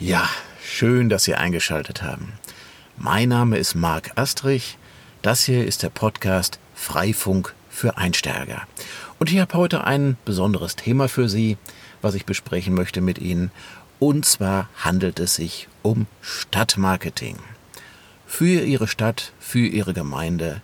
Ja, 0.00 0.28
schön, 0.60 1.08
dass 1.08 1.22
Sie 1.22 1.36
eingeschaltet 1.36 2.02
haben. 2.02 2.32
Mein 2.96 3.28
Name 3.28 3.58
ist 3.58 3.76
Marc 3.76 4.10
Astrich. 4.16 4.76
Das 5.22 5.44
hier 5.44 5.64
ist 5.64 5.84
der 5.84 5.88
Podcast 5.88 6.58
Freifunk 6.74 7.54
für 7.70 7.96
Einsteiger. 7.96 8.66
Und 9.20 9.30
ich 9.30 9.38
habe 9.38 9.56
heute 9.56 9.84
ein 9.84 10.16
besonderes 10.24 10.74
Thema 10.74 11.08
für 11.08 11.28
Sie, 11.28 11.58
was 12.02 12.16
ich 12.16 12.26
besprechen 12.26 12.74
möchte 12.74 13.00
mit 13.00 13.18
Ihnen. 13.18 13.52
Und 14.00 14.26
zwar 14.26 14.68
handelt 14.76 15.20
es 15.20 15.36
sich 15.36 15.68
um 15.82 16.06
Stadtmarketing. 16.20 17.36
Für 18.26 18.62
Ihre 18.62 18.88
Stadt, 18.88 19.32
für 19.38 19.64
Ihre 19.64 19.94
Gemeinde, 19.94 20.60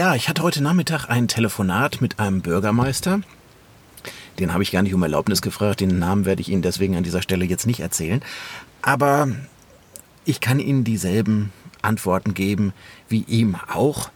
Ja, 0.00 0.14
ich 0.14 0.30
hatte 0.30 0.42
heute 0.42 0.62
Nachmittag 0.62 1.10
ein 1.10 1.28
Telefonat 1.28 2.00
mit 2.00 2.18
einem 2.18 2.40
Bürgermeister. 2.40 3.20
Den 4.38 4.54
habe 4.54 4.62
ich 4.62 4.70
gar 4.70 4.80
nicht 4.80 4.94
um 4.94 5.02
Erlaubnis 5.02 5.42
gefragt. 5.42 5.80
Den 5.80 5.98
Namen 5.98 6.24
werde 6.24 6.40
ich 6.40 6.48
Ihnen 6.48 6.62
deswegen 6.62 6.96
an 6.96 7.02
dieser 7.02 7.20
Stelle 7.20 7.44
jetzt 7.44 7.66
nicht 7.66 7.80
erzählen. 7.80 8.22
Aber 8.80 9.28
ich 10.24 10.40
kann 10.40 10.58
Ihnen 10.58 10.84
dieselben 10.84 11.52
Antworten 11.82 12.32
geben 12.32 12.72
wie 13.10 13.24
ihm 13.24 13.56
auch. 13.70 14.10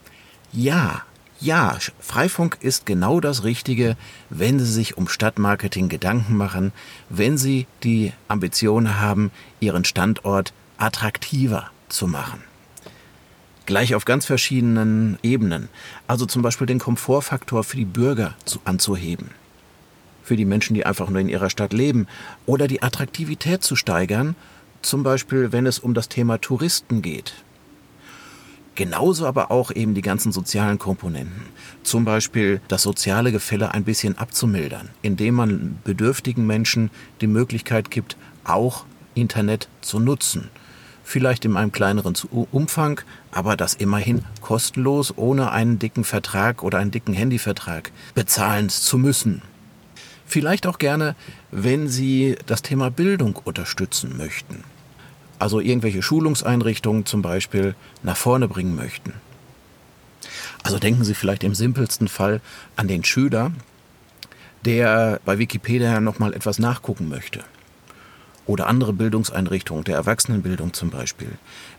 Ja, 0.55 1.03
ja, 1.39 1.77
Freifunk 2.01 2.57
ist 2.63 2.87
genau 2.87 3.21
das 3.21 3.45
Richtige, 3.45 3.99
wenn 4.31 4.59
Sie 4.59 4.73
sich 4.73 4.97
um 4.97 5.07
Stadtmarketing 5.07 5.91
Gedanken 5.91 6.35
machen, 6.35 6.73
wenn 7.11 7.37
Sie 7.37 7.67
die 7.83 8.15
Ambition 8.27 9.01
haben, 9.01 9.31
Ihren 9.61 9.85
Standort 9.85 10.55
attraktiver 10.79 11.71
zu 11.91 12.07
machen 12.07 12.43
gleich 13.67 13.95
auf 13.95 14.05
ganz 14.05 14.27
verschiedenen 14.27 15.19
Ebenen. 15.23 15.69
Also 16.07 16.27
zum 16.27 16.43
Beispiel 16.43 16.67
den 16.67 16.79
Komfortfaktor 16.79 17.65
für 17.65 17.77
die 17.77 17.85
Bürger 17.85 18.35
zu, 18.45 18.61
anzuheben, 18.65 19.31
für 20.23 20.37
die 20.37 20.45
Menschen, 20.45 20.75
die 20.75 20.87
einfach 20.87 21.09
nur 21.09 21.21
in 21.21 21.29
ihrer 21.29 21.51
Stadt 21.51 21.73
leben, 21.73 22.07
oder 22.47 22.69
die 22.69 22.83
Attraktivität 22.83 23.63
zu 23.63 23.77
steigern, 23.77 24.37
zum 24.83 25.03
Beispiel 25.03 25.53
wenn 25.53 25.67
es 25.67 25.79
um 25.79 25.95
das 25.95 26.09
Thema 26.09 26.39
Touristen 26.41 27.03
geht. 27.03 27.35
Genauso 28.77 29.27
aber 29.27 29.53
auch 29.53 29.71
eben 29.71 29.95
die 29.95 30.03
ganzen 30.03 30.33
sozialen 30.33 30.81
Komponenten. 30.81 31.43
Zum 31.85 32.05
Beispiel 32.05 32.61
das 32.67 32.83
soziale 32.83 33.31
Gefälle 33.31 33.73
ein 33.73 33.85
bisschen 33.85 34.19
abzumildern, 34.19 34.89
indem 35.01 35.37
man 35.37 35.79
bedürftigen 35.85 36.45
Menschen 36.45 36.91
die 37.21 37.29
Möglichkeit 37.29 37.93
gibt, 37.93 38.17
auch 38.43 38.85
Internet 39.15 39.69
zu 39.81 40.01
nutzen 40.01 40.51
vielleicht 41.05 41.45
in 41.45 41.57
einem 41.57 41.71
kleineren 41.71 42.17
Umfang, 42.51 43.01
aber 43.31 43.57
das 43.57 43.75
immerhin 43.75 44.25
kostenlos, 44.41 45.17
ohne 45.17 45.53
einen 45.53 45.79
dicken 45.79 46.03
Vertrag 46.03 46.63
oder 46.63 46.79
einen 46.79 46.91
dicken 46.91 47.15
Handyvertrag 47.15 47.93
bezahlen 48.15 48.71
zu 48.71 48.99
müssen. 48.99 49.43
Vielleicht 50.27 50.67
auch 50.67 50.79
gerne, 50.79 51.15
wenn 51.51 51.87
Sie 51.87 52.37
das 52.47 52.63
Thema 52.63 52.91
Bildung 52.91 53.37
unterstützen 53.37 54.17
möchten. 54.17 54.65
Also 55.39 55.61
irgendwelche 55.61 56.03
Schulungseinrichtungen 56.03 57.05
zum 57.05 57.21
Beispiel 57.21 57.75
nach 58.03 58.17
vorne 58.17 58.49
bringen 58.49 58.75
möchten. 58.75 59.13
Also 60.63 60.79
denken 60.79 61.05
Sie 61.05 61.15
vielleicht 61.15 61.45
im 61.45 61.55
simpelsten 61.55 62.09
Fall 62.09 62.41
an 62.77 62.89
den 62.89 63.05
Schüler, 63.05 63.53
der 64.65 65.21
bei 65.27 65.39
Wikipedia 65.39 66.01
nochmal 66.01 66.33
etwas 66.33 66.59
nachgucken 66.59 67.11
möchte 67.11 67.45
oder 68.47 68.67
andere 68.67 68.93
Bildungseinrichtungen, 68.93 69.85
der 69.85 69.97
Erwachsenenbildung 69.97 70.73
zum 70.73 70.91
Beispiel, 70.91 71.31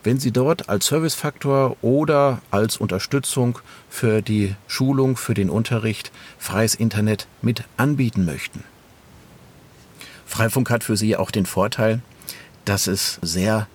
wenn 0.04 0.20
Sie 0.20 0.32
dort 0.32 0.70
als 0.70 0.88
Servicefaktor 0.88 1.78
oder 1.82 2.42
als 2.52 2.78
Unterstützung 2.78 3.60
für 3.90 4.22
die 4.22 4.56
Schulung, 4.68 5.18
für 5.18 5.34
den 5.34 5.50
Unterricht 5.50 6.12
freies 6.38 6.76
Internet 6.76 7.28
mit 7.42 7.64
anbieten 7.78 8.26
möchten. 8.26 8.64
Freifunk 10.26 10.70
hat 10.70 10.84
für 10.84 10.98
Sie 10.98 11.16
auch 11.16 11.32
den 11.32 11.46
Vorteil, 11.46 12.02
dass 12.66 12.88
es 12.88 13.20
sehr 13.22 13.68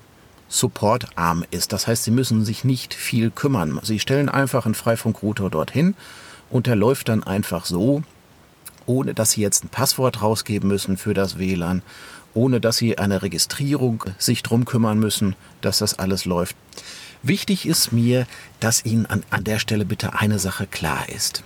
supportarm 0.48 1.44
ist. 1.50 1.72
Das 1.72 1.86
heißt, 1.86 2.04
Sie 2.04 2.10
müssen 2.10 2.44
sich 2.44 2.64
nicht 2.64 2.92
viel 2.92 3.30
kümmern. 3.30 3.78
Sie 3.82 4.00
stellen 4.00 4.28
einfach 4.28 4.66
einen 4.66 4.74
Freifunkrouter 4.74 5.48
dorthin 5.48 5.94
und 6.50 6.66
der 6.66 6.76
läuft 6.76 7.08
dann 7.08 7.22
einfach 7.22 7.64
so, 7.64 8.02
ohne 8.90 9.14
dass 9.14 9.32
Sie 9.32 9.40
jetzt 9.40 9.64
ein 9.64 9.68
Passwort 9.68 10.20
rausgeben 10.20 10.68
müssen 10.68 10.96
für 10.96 11.14
das 11.14 11.38
WLAN 11.38 11.82
ohne 12.34 12.60
dass 12.60 12.76
sie 12.76 12.98
eine 12.98 13.22
Registrierung 13.22 14.04
sich 14.18 14.42
drum 14.42 14.64
kümmern 14.64 14.98
müssen, 14.98 15.34
dass 15.60 15.78
das 15.78 15.98
alles 15.98 16.24
läuft. 16.24 16.56
Wichtig 17.22 17.66
ist 17.66 17.92
mir, 17.92 18.26
dass 18.60 18.84
Ihnen 18.84 19.06
an, 19.06 19.22
an 19.30 19.44
der 19.44 19.58
Stelle 19.58 19.84
bitte 19.84 20.14
eine 20.14 20.38
Sache 20.38 20.66
klar 20.66 21.08
ist. 21.08 21.42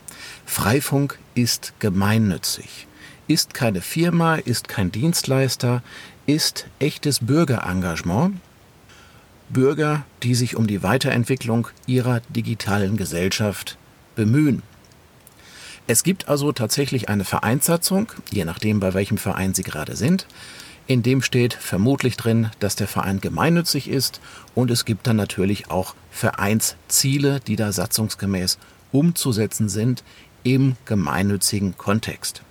Freifunk 0.46 1.18
ist 1.34 1.72
gemeinnützig, 1.80 2.86
ist 3.26 3.54
keine 3.54 3.80
Firma, 3.80 4.36
ist 4.36 4.68
kein 4.68 4.92
Dienstleister, 4.92 5.82
ist 6.26 6.66
echtes 6.78 7.20
Bürgerengagement. 7.20 8.36
Bürger, 9.48 10.04
die 10.22 10.34
sich 10.34 10.56
um 10.56 10.66
die 10.66 10.82
Weiterentwicklung 10.82 11.68
ihrer 11.86 12.20
digitalen 12.30 12.96
Gesellschaft 12.96 13.76
bemühen. 14.16 14.62
Es 15.86 16.02
gibt 16.02 16.28
also 16.28 16.52
tatsächlich 16.52 17.10
eine 17.10 17.24
Vereinssatzung, 17.24 18.10
je 18.30 18.46
nachdem, 18.46 18.80
bei 18.80 18.94
welchem 18.94 19.18
Verein 19.18 19.52
Sie 19.52 19.62
gerade 19.62 19.96
sind. 19.96 20.26
In 20.86 21.02
dem 21.02 21.20
steht 21.20 21.54
vermutlich 21.54 22.16
drin, 22.16 22.50
dass 22.58 22.76
der 22.76 22.88
Verein 22.88 23.20
gemeinnützig 23.20 23.88
ist 23.88 24.20
und 24.54 24.70
es 24.70 24.84
gibt 24.84 25.06
dann 25.06 25.16
natürlich 25.16 25.70
auch 25.70 25.94
Vereinsziele, 26.10 27.40
die 27.40 27.56
da 27.56 27.72
satzungsgemäß 27.72 28.58
umzusetzen 28.92 29.68
sind 29.68 30.04
im 30.42 30.76
gemeinnützigen 30.84 31.76
Kontext. 31.76 32.42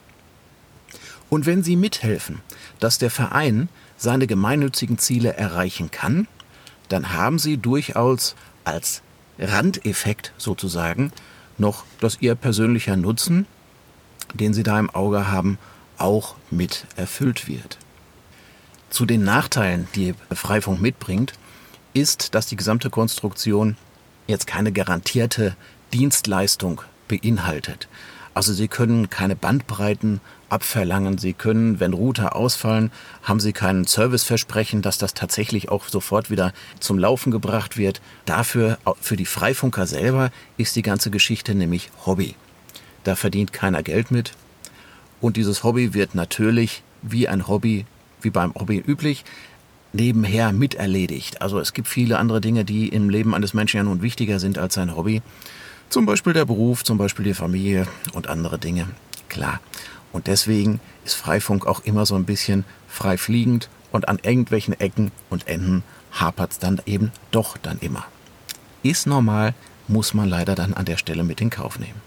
Und 1.29 1.45
wenn 1.47 1.63
Sie 1.63 1.75
mithelfen, 1.75 2.41
dass 2.79 2.99
der 2.99 3.09
Verein 3.09 3.69
seine 3.97 4.27
gemeinnützigen 4.27 4.99
Ziele 4.99 5.33
erreichen 5.35 5.89
kann, 5.89 6.27
dann 6.89 7.13
haben 7.13 7.39
Sie 7.39 7.57
durchaus 7.57 8.35
als 8.63 9.01
Randeffekt 9.39 10.33
sozusagen 10.37 11.11
noch, 11.57 11.83
dass 11.99 12.21
Ihr 12.21 12.35
persönlicher 12.35 12.95
Nutzen, 12.95 13.45
den 14.33 14.53
Sie 14.53 14.63
da 14.63 14.79
im 14.79 14.89
Auge 14.89 15.31
haben, 15.31 15.57
auch 15.97 16.35
mit 16.49 16.85
erfüllt 16.95 17.47
wird. 17.47 17.77
Zu 18.89 19.05
den 19.05 19.23
Nachteilen, 19.23 19.87
die 19.95 20.13
Freifunk 20.31 20.81
mitbringt, 20.81 21.33
ist, 21.93 22.35
dass 22.35 22.47
die 22.47 22.55
gesamte 22.55 22.89
Konstruktion 22.89 23.77
jetzt 24.27 24.47
keine 24.47 24.71
garantierte 24.71 25.55
Dienstleistung 25.93 26.81
beinhaltet. 27.07 27.87
Also 28.33 28.53
Sie 28.53 28.67
können 28.67 29.09
keine 29.09 29.35
Bandbreiten 29.35 30.19
abverlangen. 30.49 31.17
Sie 31.17 31.33
können, 31.33 31.79
wenn 31.79 31.93
Router 31.93 32.35
ausfallen, 32.35 32.91
haben 33.21 33.39
Sie 33.39 33.53
kein 33.53 33.85
Serviceversprechen, 33.85 34.81
dass 34.81 34.97
das 34.97 35.13
tatsächlich 35.13 35.69
auch 35.69 35.87
sofort 35.87 36.29
wieder 36.29 36.53
zum 36.79 36.97
Laufen 36.97 37.31
gebracht 37.31 37.77
wird. 37.77 38.01
Dafür, 38.25 38.77
für 39.01 39.17
die 39.17 39.25
Freifunker 39.25 39.85
selber, 39.85 40.31
ist 40.57 40.75
die 40.75 40.81
ganze 40.81 41.11
Geschichte 41.11 41.55
nämlich 41.55 41.91
Hobby. 42.05 42.35
Da 43.03 43.15
verdient 43.15 43.53
keiner 43.53 43.83
Geld 43.83 44.11
mit. 44.11 44.33
Und 45.21 45.37
dieses 45.37 45.63
Hobby 45.63 45.93
wird 45.93 46.15
natürlich 46.15 46.83
wie 47.01 47.27
ein 47.27 47.47
Hobby 47.47 47.85
wie 48.23 48.29
beim 48.29 48.53
Hobby 48.55 48.77
üblich, 48.85 49.25
nebenher 49.91 50.51
miterledigt. 50.53 51.41
Also 51.41 51.59
es 51.59 51.73
gibt 51.73 51.87
viele 51.87 52.17
andere 52.17 52.41
Dinge, 52.41 52.65
die 52.65 52.89
im 52.89 53.09
Leben 53.09 53.35
eines 53.35 53.53
Menschen 53.53 53.77
ja 53.77 53.83
nun 53.83 54.01
wichtiger 54.01 54.39
sind 54.39 54.57
als 54.57 54.73
sein 54.73 54.95
Hobby. 54.95 55.21
Zum 55.93 56.07
Beispiel 56.07 56.33
der 56.33 56.45
Beruf, 56.45 56.83
zum 56.83 56.97
Beispiel 56.97 57.23
die 57.23 57.35
Familie 57.35 57.85
und 58.13 58.27
andere 58.27 58.57
Dinge. 58.57 58.87
Klar. 59.29 59.59
Und 60.11 60.25
deswegen 60.25 60.79
ist 61.05 61.13
Freifunk 61.13 61.67
auch 61.67 61.83
immer 61.83 62.07
so 62.07 62.15
ein 62.15 62.25
bisschen 62.25 62.65
frei 62.87 63.15
fliegend 63.15 63.69
und 63.91 64.07
an 64.07 64.17
irgendwelchen 64.23 64.73
Ecken 64.79 65.11
und 65.29 65.47
Enden 65.47 65.83
hapert 66.11 66.53
es 66.53 66.57
dann 66.57 66.81
eben 66.87 67.11
doch 67.29 67.57
dann 67.57 67.77
immer. 67.77 68.05
Ist 68.81 69.05
normal, 69.05 69.53
muss 69.87 70.15
man 70.15 70.27
leider 70.27 70.55
dann 70.55 70.73
an 70.73 70.85
der 70.85 70.97
Stelle 70.97 71.23
mit 71.23 71.41
in 71.41 71.51
Kauf 71.51 71.77
nehmen. 71.77 72.01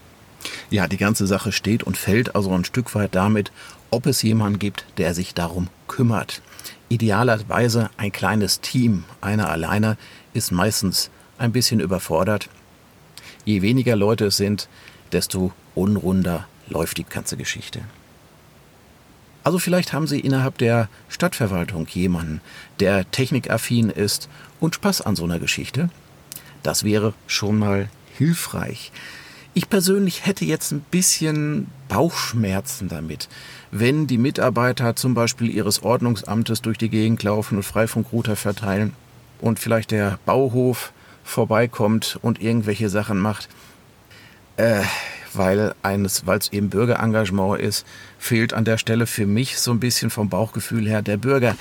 Ja, 0.69 0.89
die 0.89 0.97
ganze 0.97 1.29
Sache 1.29 1.53
steht 1.53 1.85
und 1.85 1.97
fällt 1.97 2.35
also 2.35 2.51
ein 2.51 2.65
Stück 2.65 2.93
weit 2.97 3.15
damit, 3.15 3.53
ob 3.91 4.07
es 4.07 4.21
jemanden 4.21 4.59
gibt, 4.59 4.85
der 4.99 5.15
sich 5.15 5.33
darum 5.33 5.69
kümmert. 5.87 6.43
Idealerweise 6.89 7.91
ein 7.99 8.11
kleines 8.11 8.61
Team. 8.61 9.05
Einer 9.21 9.49
alleine 9.49 9.97
ist 10.35 10.51
meistens 10.51 11.09
ein 11.39 11.53
bisschen 11.53 11.79
überfordert. 11.79 12.49
Je 13.47 13.63
weniger 13.63 13.95
Leute 13.95 14.27
es 14.27 14.37
sind, 14.37 14.69
desto 15.13 15.53
unrunder 15.77 16.49
läuft 16.69 16.99
die 16.99 17.05
ganze 17.05 17.37
Geschichte. 17.37 17.81
Also 19.45 19.61
vielleicht 19.61 19.93
haben 19.93 20.09
Sie 20.09 20.19
innerhalb 20.19 20.59
der 20.59 20.89
Stadtverwaltung 21.09 21.87
jemanden, 21.87 22.41
der 22.81 23.09
technikaffin 23.13 23.91
ist 23.91 24.29
und 24.59 24.75
Spaß 24.75 25.03
an 25.03 25.15
so 25.15 25.23
einer 25.23 25.39
Geschichte. 25.39 25.91
Das 26.65 26.83
wäre 26.83 27.15
schon 27.29 27.57
mal 27.57 27.89
hilfreich. 28.19 28.91
Ich 29.55 29.71
persönlich 29.71 30.27
hätte 30.27 30.45
jetzt 30.45 30.73
ein 30.73 30.81
bisschen 30.91 31.69
Bauchschmerzen 31.89 32.89
damit, 32.89 33.29
wenn 33.71 34.09
die 34.09 34.19
Mitarbeiter 34.19 34.97
zum 34.97 35.15
Beispiel 35.15 35.49
ihres 35.49 35.85
Ordnungsamtes 35.85 36.63
durch 36.63 36.79
die 36.79 36.91
Gegend 36.91 37.23
laufen 37.23 37.59
und 37.59 37.63
Freifunkrouter 37.63 38.35
verteilen 38.35 38.93
und 39.41 39.61
vielleicht 39.61 39.93
der 39.93 40.19
Bauhof 40.27 40.93
vorbeikommt 41.27 42.19
und 42.23 42.41
irgendwelche 42.41 42.89
Sachen 42.89 43.19
macht. 43.19 43.49
Äh, 44.57 44.83
weil 45.35 45.75
es 45.83 46.23
eben 46.53 46.71
Bürgerengagement 46.71 47.61
ist, 47.61 47.87
fehlt 48.19 48.55
an 48.55 48.65
der 48.65 48.79
Stelle 48.79 49.07
für 49.07 49.27
mich 49.27 49.59
so 49.59 49.71
ein 49.71 49.81
bisschen 49.81 50.09
vom 50.09 50.31
Bauchgefühl 50.31 50.89
her 50.89 51.03
der 51.03 51.19
Bürger. 51.19 51.57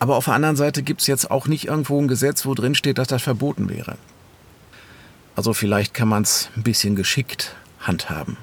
Aber 0.00 0.16
auf 0.16 0.24
der 0.24 0.34
anderen 0.34 0.56
Seite 0.56 0.82
gibt 0.82 1.00
es 1.00 1.06
jetzt 1.06 1.30
auch 1.30 1.46
nicht 1.46 1.66
irgendwo 1.66 2.00
ein 2.00 2.08
Gesetz, 2.08 2.44
wo 2.46 2.54
drin 2.54 2.74
steht, 2.74 2.98
dass 2.98 3.08
das 3.08 3.22
verboten 3.22 3.68
wäre. 3.68 3.96
Also 5.36 5.52
vielleicht 5.52 5.94
kann 5.94 6.08
man 6.08 6.22
es 6.22 6.50
ein 6.56 6.62
bisschen 6.62 6.96
geschickt 6.96 7.54
handhaben. 7.78 8.36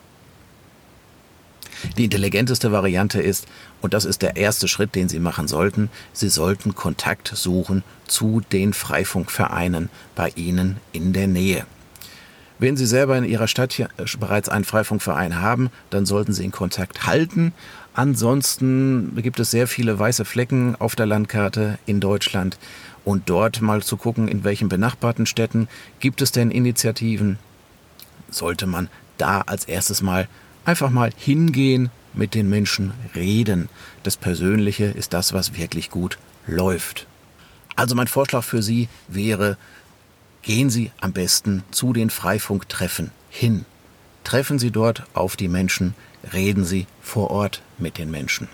Die 1.98 2.06
intelligenteste 2.06 2.72
Variante 2.72 3.22
ist, 3.22 3.48
und 3.82 3.94
das 3.94 4.06
ist 4.06 4.22
der 4.22 4.36
erste 4.36 4.68
Schritt, 4.68 4.96
den 4.96 5.10
Sie 5.10 5.20
machen 5.20 5.48
sollten, 5.48 5.90
Sie 6.14 6.30
sollten 6.30 6.76
Kontakt 6.76 7.32
suchen 7.34 7.84
zu 8.08 8.42
den 8.52 8.74
Freifunkvereinen 8.74 9.90
bei 10.16 10.32
Ihnen 10.36 10.78
in 10.92 11.14
der 11.14 11.28
Nähe. 11.28 11.66
Wenn 12.60 12.76
Sie 12.76 12.88
selber 12.88 13.16
in 13.18 13.24
Ihrer 13.24 13.48
Stadt 13.48 13.72
hier 13.74 13.90
äh, 13.98 14.06
bereits 14.20 14.50
einen 14.50 14.66
Freifunkverein 14.66 15.40
haben, 15.40 15.70
dann 15.92 16.08
sollten 16.08 16.34
Sie 16.34 16.44
in 16.44 16.52
Kontakt 16.52 17.06
halten. 17.06 17.54
Ansonsten 17.94 19.16
gibt 19.22 19.40
es 19.40 19.52
sehr 19.52 19.68
viele 19.68 19.98
weiße 19.98 20.26
Flecken 20.26 20.76
auf 20.76 20.96
der 20.96 21.06
Landkarte 21.06 21.78
in 21.86 22.00
Deutschland 22.00 22.58
und 23.06 23.30
dort 23.30 23.62
mal 23.62 23.84
zu 23.84 23.96
gucken, 23.96 24.28
in 24.28 24.44
welchen 24.44 24.70
benachbarten 24.70 25.26
Städten 25.26 25.68
gibt 26.00 26.22
es 26.22 26.32
denn 26.32 26.52
Initiativen. 26.52 27.38
Sollte 28.30 28.66
man 28.66 28.90
da 29.18 29.42
als 29.42 29.66
erstes 29.66 30.02
mal 30.02 30.28
einfach 30.66 30.90
mal 30.90 31.12
hingehen, 31.16 31.90
mit 32.18 32.34
den 32.34 32.50
Menschen 32.50 32.94
reden. 33.16 33.69
Das 34.04 34.18
Persönliche 34.18 34.86
ist 34.86 35.14
das, 35.14 35.34
was 35.34 35.56
wirklich 35.56 35.90
gut 35.90 36.18
läuft. 36.46 37.08
Also 37.75 37.96
mein 37.96 38.08
Vorschlag 38.08 38.44
für 38.44 38.64
Sie 38.64 38.90
wäre, 39.08 39.58
Gehen 40.48 40.69
Sie 40.69 40.92
am 41.02 41.12
besten 41.12 41.66
zu 41.72 41.92
den 41.92 42.10
Freifunktreffen 42.10 43.12
hin. 43.30 43.66
Treffen 44.24 44.60
Sie 44.60 44.72
dort 44.72 45.04
auf 45.14 45.36
die 45.36 45.50
Menschen, 45.50 45.94
reden 46.31 46.64
Sie 46.64 46.88
vor 47.02 47.31
Ort 47.31 47.62
mit 47.78 47.98
den 47.98 48.10
Menschen. 48.10 48.48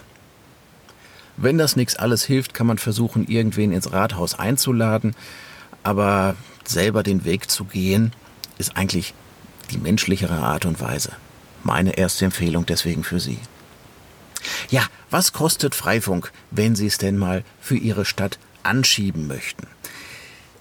Wenn 1.38 1.60
das 1.60 1.76
nichts 1.76 1.96
alles 1.96 2.24
hilft, 2.24 2.56
kann 2.56 2.66
man 2.66 2.80
versuchen, 2.80 3.28
irgendwen 3.28 3.72
ins 3.72 3.92
Rathaus 3.92 4.34
einzuladen, 4.34 5.16
aber 5.84 6.36
selber 6.66 7.04
den 7.04 7.26
Weg 7.26 7.52
zu 7.52 7.66
gehen, 7.66 8.12
ist 8.58 8.76
eigentlich 8.76 9.14
die 9.70 9.78
menschlichere 9.78 10.38
Art 10.38 10.66
und 10.66 10.82
Weise. 10.82 11.12
Meine 11.64 11.96
erste 11.96 12.26
Empfehlung 12.26 12.66
deswegen 12.66 13.04
für 13.04 13.20
Sie. 13.20 13.38
Ja, 14.70 14.84
was 15.10 15.34
kostet 15.34 15.76
Freifunk, 15.76 16.32
wenn 16.52 16.76
Sie 16.76 16.88
es 16.88 16.98
denn 16.98 17.18
mal 17.18 17.44
für 17.60 17.78
Ihre 17.78 18.06
Stadt 18.06 18.40
anschieben 18.64 19.28
möchten? 19.28 19.68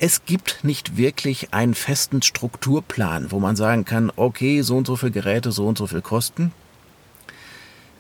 es 0.05 0.25
gibt 0.25 0.65
nicht 0.65 0.97
wirklich 0.97 1.55
einen 1.55 1.75
festen 1.75 2.23
Strukturplan, 2.23 3.31
wo 3.31 3.39
man 3.39 3.55
sagen 3.55 3.85
kann, 3.85 4.11
okay, 4.17 4.63
so 4.63 4.77
und 4.77 4.85
so 4.89 4.97
viele 4.97 5.13
Geräte, 5.13 5.53
so 5.53 5.65
und 5.69 5.79
so 5.79 5.87
viel 5.87 6.03
kosten. 6.03 6.51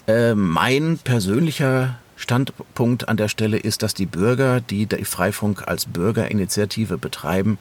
Äh, 0.09 0.35
mein 0.35 0.99
persönlicher 0.99 2.01
Standpunkt 2.17 3.09
an 3.09 3.17
der 3.17 3.29
Stelle 3.29 3.57
ist, 3.57 3.85
dass 3.85 3.95
die 3.95 4.07
Bürger, 4.07 4.61
die 4.61 4.87
die 4.87 5.05
Freifunk 5.05 5.69
als 5.69 5.87
Bürgerinitiative 5.87 6.99
betreiben, 6.99 7.57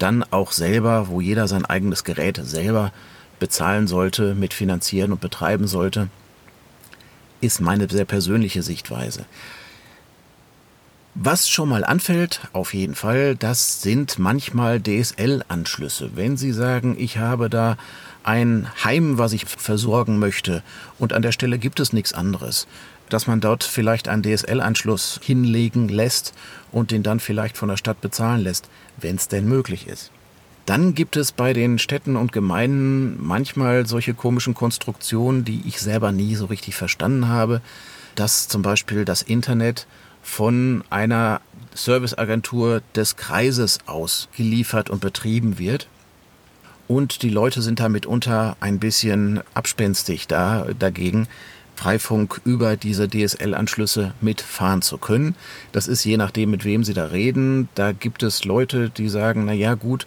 dann 0.00 0.24
auch 0.32 0.50
selber, 0.50 1.06
wo 1.06 1.20
jeder 1.20 1.46
sein 1.46 1.64
eigenes 1.64 2.02
Gerät 2.02 2.40
selber 2.42 2.92
bezahlen 3.38 3.86
sollte, 3.86 4.34
mitfinanzieren 4.34 5.12
und 5.12 5.20
betreiben 5.20 5.68
sollte, 5.68 6.08
ist 7.44 7.60
meine 7.60 7.88
sehr 7.88 8.04
persönliche 8.04 8.62
Sichtweise. 8.62 9.26
Was 11.16 11.48
schon 11.48 11.68
mal 11.68 11.84
anfällt, 11.84 12.40
auf 12.52 12.74
jeden 12.74 12.96
Fall, 12.96 13.36
das 13.36 13.82
sind 13.82 14.18
manchmal 14.18 14.80
DSL-Anschlüsse. 14.80 16.10
Wenn 16.16 16.36
Sie 16.36 16.50
sagen, 16.50 16.96
ich 16.98 17.18
habe 17.18 17.48
da 17.48 17.76
ein 18.24 18.66
Heim, 18.82 19.16
was 19.16 19.32
ich 19.32 19.44
versorgen 19.44 20.18
möchte 20.18 20.64
und 20.98 21.12
an 21.12 21.22
der 21.22 21.30
Stelle 21.30 21.58
gibt 21.58 21.78
es 21.78 21.92
nichts 21.92 22.14
anderes, 22.14 22.66
dass 23.10 23.28
man 23.28 23.40
dort 23.40 23.62
vielleicht 23.62 24.08
einen 24.08 24.24
DSL-Anschluss 24.24 25.20
hinlegen 25.22 25.88
lässt 25.88 26.32
und 26.72 26.90
den 26.90 27.04
dann 27.04 27.20
vielleicht 27.20 27.56
von 27.56 27.68
der 27.68 27.76
Stadt 27.76 28.00
bezahlen 28.00 28.42
lässt, 28.42 28.68
wenn 28.96 29.14
es 29.14 29.28
denn 29.28 29.46
möglich 29.46 29.86
ist. 29.86 30.10
Dann 30.66 30.94
gibt 30.94 31.16
es 31.16 31.32
bei 31.32 31.52
den 31.52 31.78
Städten 31.78 32.16
und 32.16 32.32
Gemeinden 32.32 33.18
manchmal 33.24 33.86
solche 33.86 34.14
komischen 34.14 34.54
Konstruktionen, 34.54 35.44
die 35.44 35.62
ich 35.66 35.78
selber 35.80 36.10
nie 36.10 36.34
so 36.36 36.46
richtig 36.46 36.74
verstanden 36.74 37.28
habe, 37.28 37.60
dass 38.14 38.48
zum 38.48 38.62
Beispiel 38.62 39.04
das 39.04 39.20
Internet 39.22 39.86
von 40.22 40.82
einer 40.88 41.42
Serviceagentur 41.74 42.80
des 42.94 43.16
Kreises 43.16 43.80
aus 43.84 44.28
geliefert 44.36 44.88
und 44.88 45.00
betrieben 45.00 45.58
wird. 45.58 45.86
Und 46.88 47.22
die 47.22 47.30
Leute 47.30 47.60
sind 47.60 47.80
da 47.80 47.88
mitunter 47.90 48.56
ein 48.60 48.78
bisschen 48.78 49.40
abspenstig 49.52 50.26
da, 50.28 50.66
dagegen, 50.78 51.28
Freifunk 51.76 52.40
über 52.44 52.76
diese 52.76 53.08
DSL-Anschlüsse 53.08 54.14
mitfahren 54.20 54.80
zu 54.80 54.96
können. 54.96 55.34
Das 55.72 55.88
ist 55.88 56.04
je 56.04 56.16
nachdem, 56.16 56.50
mit 56.50 56.64
wem 56.64 56.84
Sie 56.84 56.94
da 56.94 57.06
reden. 57.06 57.68
Da 57.74 57.92
gibt 57.92 58.22
es 58.22 58.44
Leute, 58.44 58.90
die 58.90 59.08
sagen, 59.08 59.44
na 59.46 59.52
ja, 59.52 59.74
gut, 59.74 60.06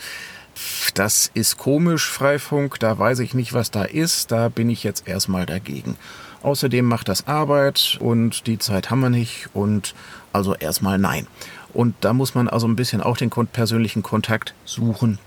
das 0.94 1.32
ist 1.34 1.58
komisch, 1.58 2.10
Freifunk, 2.10 2.80
da 2.80 2.98
weiß 2.98 3.20
ich 3.20 3.34
nicht, 3.34 3.54
was 3.54 3.72
da 3.72 3.84
ist, 3.84 4.32
da 4.32 4.50
bin 4.50 4.70
ich 4.70 4.84
jetzt 4.84 5.08
erstmal 5.08 5.46
dagegen. 5.46 5.98
Außerdem 6.44 6.86
macht 6.86 7.10
das 7.10 7.28
Arbeit 7.28 7.98
und 8.00 8.48
die 8.48 8.60
Zeit 8.60 8.90
haben 8.90 9.02
wir 9.02 9.10
nicht 9.10 9.50
und 9.54 9.96
also 10.34 10.56
erstmal 10.56 10.98
nein. 10.98 11.28
Und 11.74 11.96
da 12.02 12.14
muss 12.14 12.36
man 12.36 12.48
also 12.48 12.68
ein 12.68 12.76
bisschen 12.76 13.02
auch 13.02 13.18
den 13.18 13.30
persönlichen 13.30 14.04
Kontakt 14.04 14.54
suchen 14.66 15.20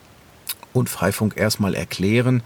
und 0.72 0.88
Freifunk 0.88 1.36
erstmal 1.36 1.74
erklären. 1.74 2.42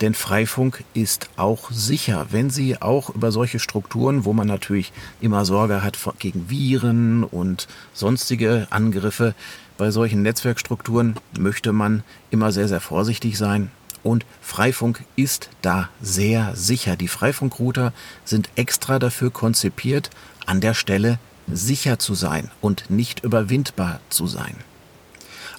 Denn 0.00 0.14
Freifunk 0.14 0.82
ist 0.92 1.28
auch 1.36 1.70
sicher, 1.70 2.26
wenn 2.30 2.50
Sie 2.50 2.80
auch 2.82 3.10
über 3.10 3.30
solche 3.30 3.60
Strukturen, 3.60 4.24
wo 4.24 4.32
man 4.32 4.48
natürlich 4.48 4.92
immer 5.20 5.44
Sorge 5.44 5.82
hat 5.82 5.96
gegen 6.18 6.50
Viren 6.50 7.22
und 7.22 7.68
sonstige 7.92 8.66
Angriffe, 8.70 9.34
bei 9.76 9.90
solchen 9.90 10.22
Netzwerkstrukturen 10.22 11.16
möchte 11.38 11.72
man 11.72 12.04
immer 12.30 12.52
sehr, 12.52 12.68
sehr 12.68 12.80
vorsichtig 12.80 13.38
sein. 13.38 13.70
Und 14.02 14.26
Freifunk 14.42 15.02
ist 15.16 15.48
da 15.62 15.88
sehr 16.00 16.54
sicher. 16.54 16.96
Die 16.96 17.08
Freifunkrouter 17.08 17.92
sind 18.24 18.50
extra 18.54 18.98
dafür 18.98 19.30
konzipiert, 19.30 20.10
an 20.46 20.60
der 20.60 20.74
Stelle 20.74 21.18
sicher 21.46 21.98
zu 21.98 22.14
sein 22.14 22.50
und 22.60 22.90
nicht 22.90 23.24
überwindbar 23.24 24.00
zu 24.10 24.26
sein. 24.26 24.56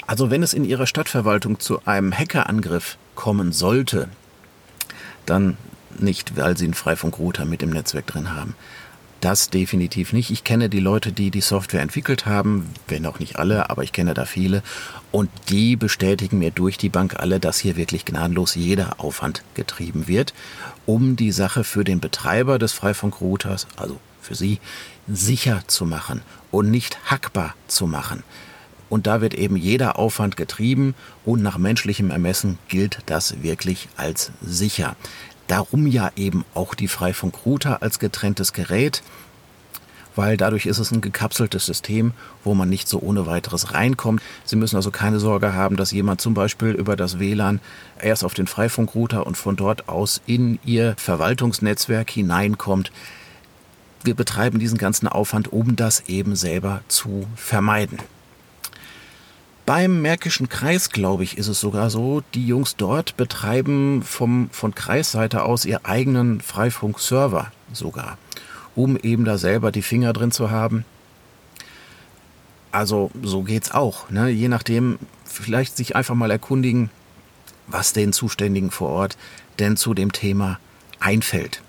Also 0.07 0.29
wenn 0.29 0.43
es 0.43 0.53
in 0.53 0.63
Ihrer 0.63 0.85
Stadtverwaltung 0.85 1.59
zu 1.59 1.83
einem 1.85 2.13
Hackerangriff 2.13 2.97
kommen 3.15 3.51
sollte, 3.51 4.09
dann 5.25 5.57
nicht, 5.97 6.37
weil 6.37 6.57
Sie 6.57 6.65
einen 6.65 6.73
Freifunkrouter 6.73 7.45
mit 7.45 7.61
dem 7.61 7.71
Netzwerk 7.71 8.05
drin 8.05 8.33
haben. 8.33 8.55
Das 9.25 9.49
definitiv 9.49 10.13
nicht. 10.13 10.29
Ich 10.29 10.43
kenne 10.43 10.69
die 10.69 10.79
Leute, 10.79 11.11
die 11.11 11.31
die 11.31 11.41
Software 11.41 11.81
entwickelt 11.81 12.27
haben, 12.27 12.69
wenn 12.87 13.07
auch 13.07 13.17
nicht 13.17 13.39
alle, 13.39 13.71
aber 13.71 13.81
ich 13.81 13.91
kenne 13.91 14.13
da 14.13 14.25
viele. 14.25 14.61
Und 15.11 15.31
die 15.49 15.75
bestätigen 15.75 16.37
mir 16.37 16.51
durch 16.51 16.77
die 16.77 16.89
Bank 16.89 17.15
alle, 17.15 17.39
dass 17.39 17.57
hier 17.57 17.75
wirklich 17.75 18.05
gnadenlos 18.05 18.53
jeder 18.53 18.99
Aufwand 18.99 19.41
getrieben 19.55 20.07
wird, 20.07 20.35
um 20.85 21.15
die 21.15 21.31
Sache 21.31 21.63
für 21.63 21.83
den 21.83 21.99
Betreiber 21.99 22.59
des 22.59 22.73
Freifunkrouters, 22.73 23.65
also 23.77 23.97
für 24.21 24.35
Sie, 24.35 24.59
sicher 25.07 25.63
zu 25.65 25.87
machen 25.87 26.21
und 26.51 26.69
nicht 26.69 26.99
hackbar 27.09 27.55
zu 27.65 27.87
machen. 27.87 28.21
Und 28.89 29.07
da 29.07 29.21
wird 29.21 29.33
eben 29.33 29.55
jeder 29.55 29.97
Aufwand 29.97 30.37
getrieben 30.37 30.93
und 31.25 31.41
nach 31.41 31.57
menschlichem 31.57 32.11
Ermessen 32.11 32.59
gilt 32.67 32.99
das 33.07 33.41
wirklich 33.41 33.89
als 33.97 34.31
sicher. 34.43 34.95
Darum 35.47 35.87
ja 35.87 36.11
eben 36.15 36.43
auch 36.53 36.73
die 36.73 36.87
Freifunkrouter 36.87 37.81
als 37.81 37.99
getrenntes 37.99 38.53
Gerät, 38.53 39.03
weil 40.15 40.37
dadurch 40.37 40.65
ist 40.65 40.79
es 40.79 40.91
ein 40.91 41.01
gekapseltes 41.01 41.65
System, 41.65 42.13
wo 42.43 42.53
man 42.53 42.69
nicht 42.69 42.87
so 42.87 42.99
ohne 42.99 43.27
weiteres 43.27 43.73
reinkommt. 43.73 44.21
Sie 44.45 44.55
müssen 44.55 44.77
also 44.77 44.91
keine 44.91 45.19
Sorge 45.19 45.53
haben, 45.53 45.75
dass 45.75 45.91
jemand 45.91 46.21
zum 46.21 46.33
Beispiel 46.33 46.71
über 46.71 46.95
das 46.95 47.19
WLAN 47.19 47.59
erst 48.01 48.23
auf 48.23 48.33
den 48.33 48.47
Freifunkrouter 48.47 49.27
und 49.27 49.37
von 49.37 49.55
dort 49.55 49.89
aus 49.89 50.21
in 50.25 50.59
Ihr 50.63 50.95
Verwaltungsnetzwerk 50.97 52.09
hineinkommt. 52.09 52.91
Wir 54.03 54.15
betreiben 54.15 54.59
diesen 54.59 54.77
ganzen 54.77 55.07
Aufwand, 55.07 55.51
um 55.51 55.75
das 55.75 56.03
eben 56.07 56.35
selber 56.35 56.81
zu 56.87 57.27
vermeiden. 57.35 57.99
Beim 59.65 60.01
Märkischen 60.01 60.47
Kreis, 60.47 60.91
glaube 60.91 61.23
ich, 61.23 61.39
ist 61.39 61.47
es 61.47 61.59
sogar 61.59 61.89
so, 61.89 62.21
die 62.35 62.45
Jungs 62.45 62.75
dort 62.75 63.17
betreiben 63.17 64.03
vom, 64.03 64.49
von 64.51 64.75
Kreisseite 64.75 65.41
aus 65.41 65.65
ihr 65.65 65.85
eigenen 65.85 66.39
Freifunk-Server 66.39 67.51
sogar. 67.73 68.17
um 68.75 68.97
eben 68.97 69.25
da 69.25 69.37
selber 69.37 69.71
die 69.71 69.81
Finger 69.81 70.13
drin 70.13 70.31
zu 70.31 70.51
haben. 70.51 70.85
Also 72.71 73.09
so 73.23 73.41
geht's 73.41 73.71
auch. 73.71 74.09
Ne? 74.09 74.29
Je 74.29 74.49
nachdem, 74.49 74.99
vielleicht 75.23 75.77
sich 75.77 75.95
einfach 75.95 76.13
mal 76.15 76.29
erkundigen, 76.29 76.89
was 77.67 77.93
den 77.93 78.13
Zuständigen 78.13 78.69
vor 78.69 78.89
Ort 78.89 79.17
denn 79.59 79.77
zu 79.77 79.93
dem 79.93 80.11
Thema 80.11 80.59
einfällt. 80.99 81.61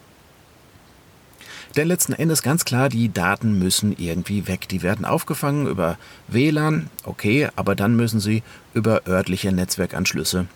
Denn 1.76 1.88
letzten 1.88 2.14
Endes 2.14 2.42
ganz 2.42 2.64
klar, 2.64 2.88
die 2.88 3.12
Daten 3.12 3.58
müssen 3.58 3.94
irgendwie 3.98 4.48
weg. 4.48 4.66
Die 4.68 4.82
werden 4.82 5.04
aufgefangen 5.04 5.66
über 5.66 5.98
WLAN, 6.26 6.88
okay, 7.04 7.48
aber 7.54 7.74
dann 7.74 7.96
müssen 7.96 8.18
sie 8.18 8.42
über 8.72 9.06
örtliche 9.06 9.52
Netzwerkanschlüsse 9.52 10.46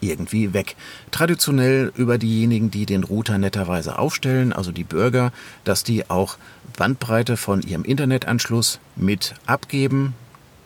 irgendwie 0.00 0.52
weg. 0.52 0.76
Traditionell 1.10 1.90
über 1.96 2.18
diejenigen, 2.18 2.70
die 2.70 2.84
den 2.84 3.02
Router 3.02 3.38
netterweise 3.38 3.98
aufstellen, 3.98 4.52
also 4.52 4.72
die 4.72 4.84
Bürger, 4.84 5.32
dass 5.64 5.84
die 5.84 6.10
auch 6.10 6.36
Bandbreite 6.76 7.38
von 7.38 7.62
ihrem 7.62 7.84
Internetanschluss 7.84 8.78
mit 8.94 9.34
abgeben, 9.46 10.14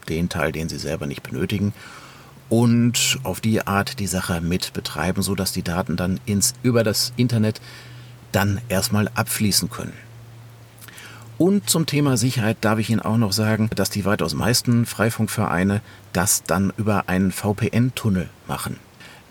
den 0.08 0.28
Teil, 0.28 0.50
den 0.50 0.68
sie 0.68 0.78
selber 0.78 1.06
nicht 1.06 1.22
benötigen, 1.22 1.72
und 2.48 3.20
auf 3.22 3.40
die 3.40 3.64
Art 3.64 4.00
die 4.00 4.08
Sache 4.08 4.40
mit 4.40 4.72
betreiben, 4.72 5.22
sodass 5.22 5.52
die 5.52 5.62
Daten 5.62 5.96
dann 5.96 6.18
ins, 6.26 6.54
über 6.64 6.82
das 6.82 7.12
Internet 7.16 7.60
dann 8.32 8.60
erstmal 8.68 9.08
abfließen 9.14 9.70
können. 9.70 9.92
Und 11.40 11.70
zum 11.70 11.86
Thema 11.86 12.18
Sicherheit 12.18 12.58
darf 12.60 12.78
ich 12.78 12.90
Ihnen 12.90 13.00
auch 13.00 13.16
noch 13.16 13.32
sagen, 13.32 13.70
dass 13.74 13.88
die 13.88 14.04
weitaus 14.04 14.34
meisten 14.34 14.84
Freifunkvereine 14.84 15.80
das 16.12 16.42
dann 16.42 16.70
über 16.76 17.08
einen 17.08 17.32
VPN-Tunnel 17.32 18.28
machen. 18.46 18.76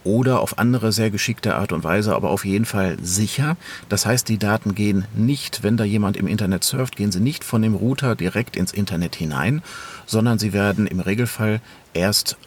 Oder 0.03 0.39
auf 0.39 0.57
andere 0.57 0.91
sehr 0.91 1.11
geschickte 1.11 1.53
Art 1.55 1.71
und 1.71 1.83
Weise, 1.83 2.15
aber 2.15 2.31
auf 2.31 2.45
jeden 2.45 2.65
Fall 2.65 2.97
sicher. 2.99 3.57
Das 3.89 4.07
heißt, 4.07 4.27
die 4.27 4.39
Daten 4.39 4.73
gehen 4.73 5.05
nicht, 5.13 5.61
wenn 5.61 5.77
da 5.77 5.83
jemand 5.83 6.17
im 6.17 6.25
Internet 6.25 6.63
surft, 6.63 6.95
gehen 6.95 7.11
sie 7.11 7.19
nicht 7.19 7.43
von 7.43 7.61
dem 7.61 7.75
Router 7.75 8.15
direkt 8.15 8.55
ins 8.55 8.73
Internet 8.73 9.15
hinein, 9.15 9.61
sondern 10.07 10.39
sie 10.39 10.51
werden 10.51 10.87
im 10.87 11.01
Regelfall 11.01 11.61
erst 11.93 12.37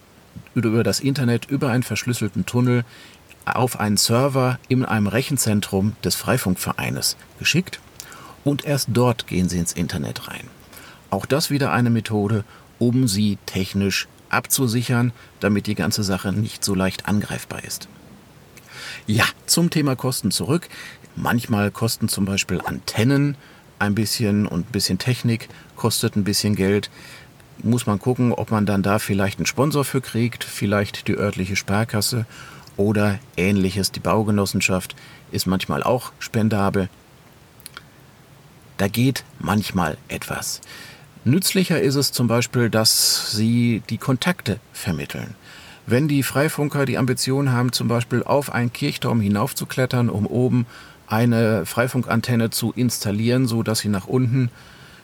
über 0.54 0.82
das 0.82 0.98
Internet, 0.98 1.44
über 1.46 1.70
einen 1.70 1.84
verschlüsselten 1.84 2.46
Tunnel 2.46 2.84
auf 3.44 3.80
einen 3.80 3.96
Server 3.96 4.58
in 4.68 4.84
einem 4.84 5.06
Rechenzentrum 5.06 5.96
des 6.04 6.14
Freifunkvereines 6.14 7.16
geschickt 7.38 7.80
und 8.44 8.64
erst 8.64 8.88
dort 8.92 9.26
gehen 9.26 9.48
sie 9.48 9.58
ins 9.58 9.72
Internet 9.72 10.28
rein. 10.28 10.48
Auch 11.10 11.26
das 11.26 11.50
wieder 11.50 11.72
eine 11.72 11.90
Methode, 11.90 12.44
um 12.78 13.06
sie 13.06 13.38
technisch 13.46 14.08
abzusichern, 14.28 15.12
damit 15.40 15.66
die 15.66 15.74
ganze 15.74 16.02
Sache 16.02 16.32
nicht 16.32 16.64
so 16.64 16.74
leicht 16.74 17.06
angreifbar 17.06 17.62
ist. 17.64 17.88
Ja, 19.06 19.24
zum 19.46 19.70
Thema 19.70 19.96
Kosten 19.96 20.30
zurück. 20.30 20.68
Manchmal 21.14 21.70
kosten 21.70 22.08
zum 22.08 22.24
Beispiel 22.24 22.60
Antennen 22.60 23.36
ein 23.78 23.94
bisschen 23.94 24.46
und 24.46 24.68
ein 24.68 24.72
bisschen 24.72 24.98
Technik 24.98 25.48
kostet 25.76 26.16
ein 26.16 26.24
bisschen 26.24 26.56
Geld. 26.56 26.90
Muss 27.62 27.86
man 27.86 27.98
gucken, 27.98 28.32
ob 28.32 28.50
man 28.50 28.64
dann 28.64 28.82
da 28.82 28.98
vielleicht 28.98 29.38
einen 29.38 29.46
Sponsor 29.46 29.84
für 29.84 30.00
kriegt, 30.00 30.44
vielleicht 30.44 31.08
die 31.08 31.16
örtliche 31.16 31.56
Sparkasse 31.56 32.26
oder 32.76 33.18
ähnliches. 33.36 33.92
Die 33.92 34.00
Baugenossenschaft 34.00 34.94
ist 35.30 35.46
manchmal 35.46 35.82
auch 35.82 36.12
spendabel. 36.18 36.88
Da 38.76 38.88
geht 38.88 39.24
manchmal 39.38 39.96
etwas. 40.08 40.60
Nützlicher 41.24 41.80
ist 41.80 41.94
es 41.94 42.10
zum 42.10 42.26
Beispiel, 42.26 42.68
dass 42.68 43.32
sie 43.32 43.82
die 43.90 43.98
Kontakte 43.98 44.58
vermitteln. 44.72 45.34
Wenn 45.86 46.08
die 46.08 46.22
Freifunker 46.22 46.84
die 46.84 46.98
Ambition 46.98 47.52
haben, 47.52 47.72
zum 47.72 47.88
Beispiel 47.88 48.22
auf 48.22 48.52
einen 48.52 48.72
Kirchturm 48.72 49.20
hinaufzuklettern, 49.20 50.10
um 50.10 50.26
oben 50.26 50.66
eine 51.06 51.66
Freifunkantenne 51.66 52.50
zu 52.50 52.72
installieren, 52.72 53.46
so 53.46 53.62
dass 53.62 53.80
sie 53.80 53.88
nach 53.88 54.06
unten 54.06 54.50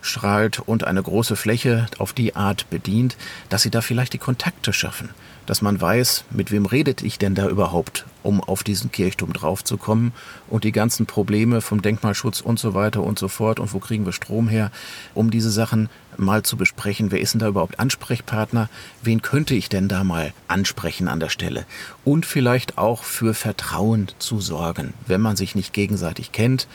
strahlt 0.01 0.61
und 0.61 0.85
eine 0.85 1.03
große 1.03 1.37
Fläche 1.37 1.87
auf 1.99 2.13
die 2.13 2.37
Art 2.37 2.69
bedient, 2.71 3.17
dass 3.49 3.63
sie 3.63 3.71
da 3.71 3.81
vielleicht 3.81 4.13
die 4.13 4.19
Kontakte 4.19 4.73
schaffen, 4.73 5.11
dass 5.47 5.63
man 5.63 5.81
weiß, 5.81 6.25
mit 6.31 6.51
wem 6.51 6.67
redet 6.67 7.03
ich 7.03 7.19
denn 7.19 7.35
da 7.35 7.49
überhaupt, 7.49 8.05
um 8.23 8.43
auf 8.43 8.63
diesen 8.63 8.93
Kirchturm 8.93 9.33
draufzukommen 9.33 10.13
und 10.49 10.65
die 10.65 10.73
ganzen 10.73 11.07
Probleme 11.07 11.61
vom 11.61 11.83
Denkmalschutz 11.83 12.41
und 12.41 12.59
so 12.59 12.75
weiter 12.75 13.03
und 13.03 13.19
so 13.19 13.29
fort 13.29 13.61
und 13.61 13.73
wo 13.73 13.79
kriegen 13.79 14.05
wir 14.05 14.13
Strom 14.13 14.49
her, 14.49 14.71
um 15.15 15.31
diese 15.31 15.51
Sachen 15.51 15.89
mal 16.17 16.43
zu 16.43 16.57
besprechen. 16.57 17.11
Wer 17.11 17.21
ist 17.21 17.35
denn 17.35 17.41
da 17.41 17.49
überhaupt 17.49 17.79
Ansprechpartner? 17.79 18.69
Wen 19.03 19.23
könnte 19.23 19.55
ich 19.55 19.69
denn 19.69 19.89
da 19.89 20.05
mal 20.05 20.33
ansprechen 20.49 21.09
an 21.09 21.21
der 21.21 21.29
Stelle? 21.29 21.65
Und 22.05 22.27
vielleicht 22.27 22.77
auch 22.77 23.05
für 23.05 23.35
Vertrauen 23.35 24.09
zu 24.19 24.41
sorgen, 24.41 24.95
wenn 25.07 25.21
man 25.21 25.37
sich 25.37 25.55
nicht 25.55 25.73
gegenseitig 25.73 26.33
kennt 26.33 26.67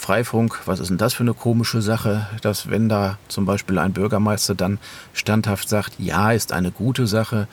Freifunk, 0.00 0.62
was 0.64 0.80
ist 0.80 0.88
denn 0.88 0.96
das 0.96 1.12
für 1.12 1.24
eine 1.24 1.34
komische 1.34 1.82
Sache, 1.82 2.26
dass 2.40 2.70
wenn 2.70 2.88
da 2.88 3.18
zum 3.28 3.44
Beispiel 3.44 3.78
ein 3.78 3.92
Bürgermeister 3.92 4.54
dann 4.54 4.78
standhaft 5.12 5.68
sagt, 5.68 5.92
ja, 5.98 6.32
ist 6.32 6.52
eine 6.52 6.70
gute 6.70 7.06
Sache, 7.06 7.46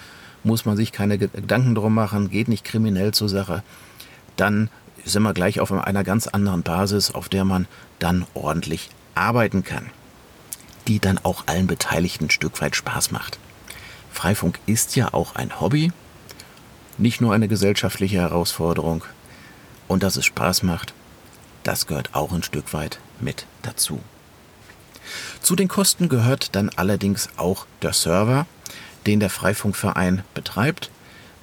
muss 0.45 0.63
man 0.63 0.77
sich 0.77 0.93
keine 0.93 1.17
Gedanken 1.17 1.75
drum 1.75 1.93
machen, 1.93 2.29
geht 2.29 2.47
nicht 2.47 2.63
kriminell 2.63 3.13
zur 3.13 3.27
Sache, 3.27 3.63
dann 4.37 4.69
sind 5.03 5.23
wir 5.23 5.33
gleich 5.33 5.59
auf 5.59 5.73
einer 5.73 6.05
ganz 6.05 6.27
anderen 6.27 6.63
Basis, 6.63 7.13
auf 7.13 7.27
der 7.27 7.43
man 7.43 7.67
dann 7.99 8.25
ordentlich 8.33 8.89
arbeiten 9.13 9.65
kann, 9.65 9.87
die 10.87 10.99
dann 10.99 11.17
auch 11.17 11.47
allen 11.47 11.67
Beteiligten 11.67 12.25
ein 12.27 12.31
Stück 12.31 12.61
weit 12.61 12.77
Spaß 12.77 13.11
macht. 13.11 13.39
Freifunk 14.09 14.59
ist 14.65 14.95
ja 14.95 15.13
auch 15.13 15.35
ein 15.35 15.59
Hobby, 15.59 15.91
nicht 16.97 17.19
nur 17.19 17.33
eine 17.33 17.49
gesellschaftliche 17.49 18.21
Herausforderung 18.21 19.03
und 19.89 20.01
dass 20.01 20.15
es 20.15 20.25
Spaß 20.25 20.63
macht, 20.63 20.93
das 21.67 21.85
gehört 21.85 22.15
auch 22.15 22.31
ein 22.31 22.43
Stück 22.43 22.73
weit 22.73 22.99
mit 23.19 23.45
dazu. 23.61 23.99
Zu 25.41 25.55
den 25.55 25.67
Kosten 25.67 26.09
gehört 26.09 26.55
dann 26.55 26.69
allerdings 26.69 27.29
auch 27.37 27.65
der 27.81 27.93
Server, 27.93 28.45
den 29.05 29.19
der 29.19 29.29
Freifunkverein 29.29 30.23
betreibt, 30.33 30.89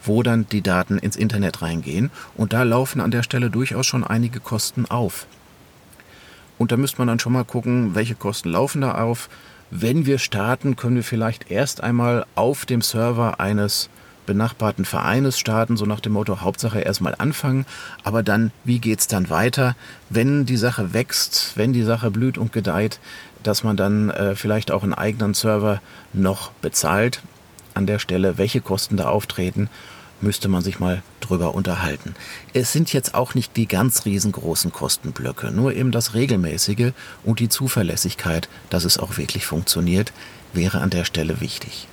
wo 0.02 0.22
dann 0.22 0.46
die 0.48 0.62
Daten 0.62 0.98
ins 0.98 1.16
Internet 1.16 1.62
reingehen. 1.62 2.10
Und 2.36 2.52
da 2.52 2.62
laufen 2.62 3.00
an 3.00 3.10
der 3.10 3.22
Stelle 3.22 3.50
durchaus 3.50 3.86
schon 3.86 4.04
einige 4.04 4.40
Kosten 4.40 4.86
auf. 4.86 5.26
Und 6.58 6.72
da 6.72 6.76
müsste 6.76 6.98
man 6.98 7.08
dann 7.08 7.18
schon 7.18 7.32
mal 7.32 7.44
gucken, 7.44 7.94
welche 7.94 8.14
Kosten 8.14 8.50
laufen 8.50 8.80
da 8.80 8.94
auf. 8.94 9.28
Wenn 9.70 10.06
wir 10.06 10.18
starten, 10.18 10.76
können 10.76 10.96
wir 10.96 11.04
vielleicht 11.04 11.50
erst 11.50 11.82
einmal 11.82 12.26
auf 12.34 12.64
dem 12.64 12.80
Server 12.80 13.40
eines 13.40 13.88
benachbarten 14.26 14.84
Vereines 14.84 15.38
starten, 15.38 15.76
so 15.76 15.86
nach 15.86 16.00
dem 16.00 16.12
Motto 16.12 16.40
Hauptsache 16.40 16.80
erstmal 16.80 17.14
anfangen, 17.16 17.66
aber 18.02 18.22
dann, 18.22 18.50
wie 18.64 18.78
geht's 18.78 19.06
dann 19.06 19.30
weiter, 19.30 19.76
wenn 20.10 20.46
die 20.46 20.56
Sache 20.56 20.92
wächst, 20.92 21.52
wenn 21.56 21.72
die 21.72 21.82
Sache 21.82 22.10
blüht 22.10 22.38
und 22.38 22.52
gedeiht, 22.52 23.00
dass 23.42 23.62
man 23.62 23.76
dann 23.76 24.10
äh, 24.10 24.34
vielleicht 24.34 24.70
auch 24.70 24.82
einen 24.82 24.94
eigenen 24.94 25.34
Server 25.34 25.80
noch 26.12 26.50
bezahlt. 26.52 27.22
An 27.74 27.86
der 27.86 27.98
Stelle, 27.98 28.38
welche 28.38 28.60
Kosten 28.60 28.96
da 28.96 29.08
auftreten, 29.08 29.68
müsste 30.20 30.48
man 30.48 30.62
sich 30.62 30.80
mal 30.80 31.02
drüber 31.20 31.54
unterhalten. 31.54 32.14
Es 32.52 32.72
sind 32.72 32.92
jetzt 32.92 33.14
auch 33.14 33.34
nicht 33.34 33.56
die 33.56 33.68
ganz 33.68 34.04
riesengroßen 34.04 34.72
Kostenblöcke, 34.72 35.50
nur 35.50 35.74
eben 35.74 35.90
das 35.90 36.14
Regelmäßige 36.14 36.92
und 37.24 37.40
die 37.40 37.48
Zuverlässigkeit, 37.48 38.48
dass 38.70 38.84
es 38.84 38.98
auch 38.98 39.16
wirklich 39.18 39.46
funktioniert, 39.46 40.12
wäre 40.52 40.80
an 40.80 40.90
der 40.90 41.04
Stelle 41.04 41.40
wichtig. 41.40 41.88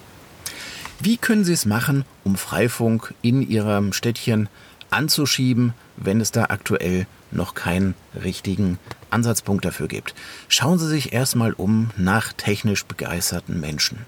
Wie 1.03 1.17
können 1.17 1.43
Sie 1.43 1.53
es 1.53 1.65
machen, 1.65 2.05
um 2.23 2.35
Freifunk 2.35 3.15
in 3.23 3.41
Ihrem 3.41 3.91
Städtchen 3.91 4.49
anzuschieben, 4.91 5.73
wenn 5.97 6.21
es 6.21 6.29
da 6.29 6.43
aktuell 6.49 7.07
noch 7.31 7.55
keinen 7.55 7.95
richtigen 8.23 8.77
Ansatzpunkt 9.09 9.65
dafür 9.65 9.87
gibt? 9.87 10.13
Schauen 10.47 10.77
Sie 10.77 10.87
sich 10.87 11.11
erstmal 11.11 11.53
um 11.53 11.89
nach 11.97 12.33
technisch 12.33 12.85
begeisterten 12.85 13.59
Menschen. 13.59 14.05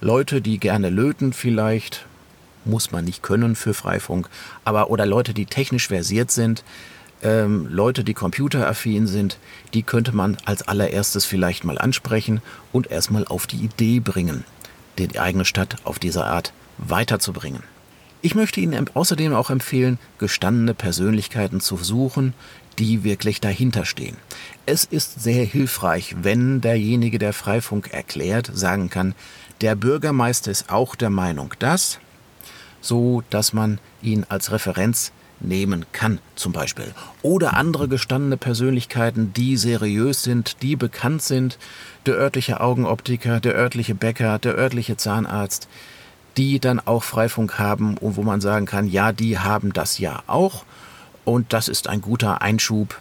Leute, 0.00 0.40
die 0.40 0.58
gerne 0.58 0.90
löten 0.90 1.32
vielleicht, 1.32 2.04
muss 2.64 2.90
man 2.90 3.04
nicht 3.04 3.22
können 3.22 3.54
für 3.54 3.72
Freifunk, 3.72 4.28
aber 4.64 4.90
oder 4.90 5.06
Leute, 5.06 5.34
die 5.34 5.46
technisch 5.46 5.86
versiert 5.86 6.32
sind, 6.32 6.64
ähm, 7.22 7.68
Leute, 7.70 8.02
die 8.02 8.14
computeraffin 8.14 9.06
sind, 9.06 9.38
die 9.72 9.84
könnte 9.84 10.10
man 10.10 10.36
als 10.46 10.66
allererstes 10.66 11.26
vielleicht 11.26 11.62
mal 11.62 11.78
ansprechen 11.78 12.42
und 12.72 12.90
erstmal 12.90 13.24
auf 13.24 13.46
die 13.46 13.58
Idee 13.58 14.00
bringen 14.00 14.42
die 14.98 15.18
eigene 15.18 15.44
Stadt 15.44 15.76
auf 15.84 15.98
diese 15.98 16.24
Art 16.24 16.52
weiterzubringen. 16.78 17.62
Ich 18.22 18.34
möchte 18.34 18.60
Ihnen 18.60 18.88
außerdem 18.94 19.34
auch 19.34 19.50
empfehlen, 19.50 19.98
gestandene 20.18 20.72
Persönlichkeiten 20.72 21.60
zu 21.60 21.76
suchen, 21.76 22.32
die 22.78 23.04
wirklich 23.04 23.40
dahinter 23.40 23.84
stehen. 23.84 24.16
Es 24.66 24.84
ist 24.84 25.22
sehr 25.22 25.44
hilfreich, 25.44 26.16
wenn 26.22 26.60
derjenige, 26.60 27.18
der 27.18 27.32
Freifunk 27.32 27.92
erklärt, 27.92 28.50
sagen 28.52 28.90
kann, 28.90 29.14
der 29.60 29.76
Bürgermeister 29.76 30.50
ist 30.50 30.70
auch 30.70 30.96
der 30.96 31.10
Meinung, 31.10 31.54
dass, 31.58 31.98
so 32.80 33.22
dass 33.30 33.52
man 33.52 33.78
ihn 34.02 34.24
als 34.28 34.50
Referenz 34.50 35.12
nehmen 35.40 35.84
kann, 35.92 36.18
zum 36.36 36.52
Beispiel. 36.52 36.94
Oder 37.22 37.54
andere 37.54 37.88
gestandene 37.88 38.36
Persönlichkeiten, 38.36 39.32
die 39.32 39.56
seriös 39.56 40.22
sind, 40.22 40.62
die 40.62 40.76
bekannt 40.76 41.22
sind, 41.22 41.58
der 42.06 42.14
örtliche 42.14 42.60
Augenoptiker, 42.60 43.40
der 43.40 43.54
örtliche 43.54 43.94
Bäcker, 43.94 44.38
der 44.38 44.56
örtliche 44.56 44.96
Zahnarzt, 44.96 45.68
die 46.36 46.58
dann 46.60 46.80
auch 46.80 47.04
Freifunk 47.04 47.58
haben 47.58 47.96
und 47.98 48.16
wo 48.16 48.22
man 48.22 48.40
sagen 48.40 48.66
kann, 48.66 48.88
ja, 48.88 49.12
die 49.12 49.38
haben 49.38 49.72
das 49.72 49.98
ja 49.98 50.22
auch 50.26 50.64
und 51.24 51.52
das 51.52 51.68
ist 51.68 51.88
ein 51.88 52.00
guter 52.00 52.42
Einschub, 52.42 53.00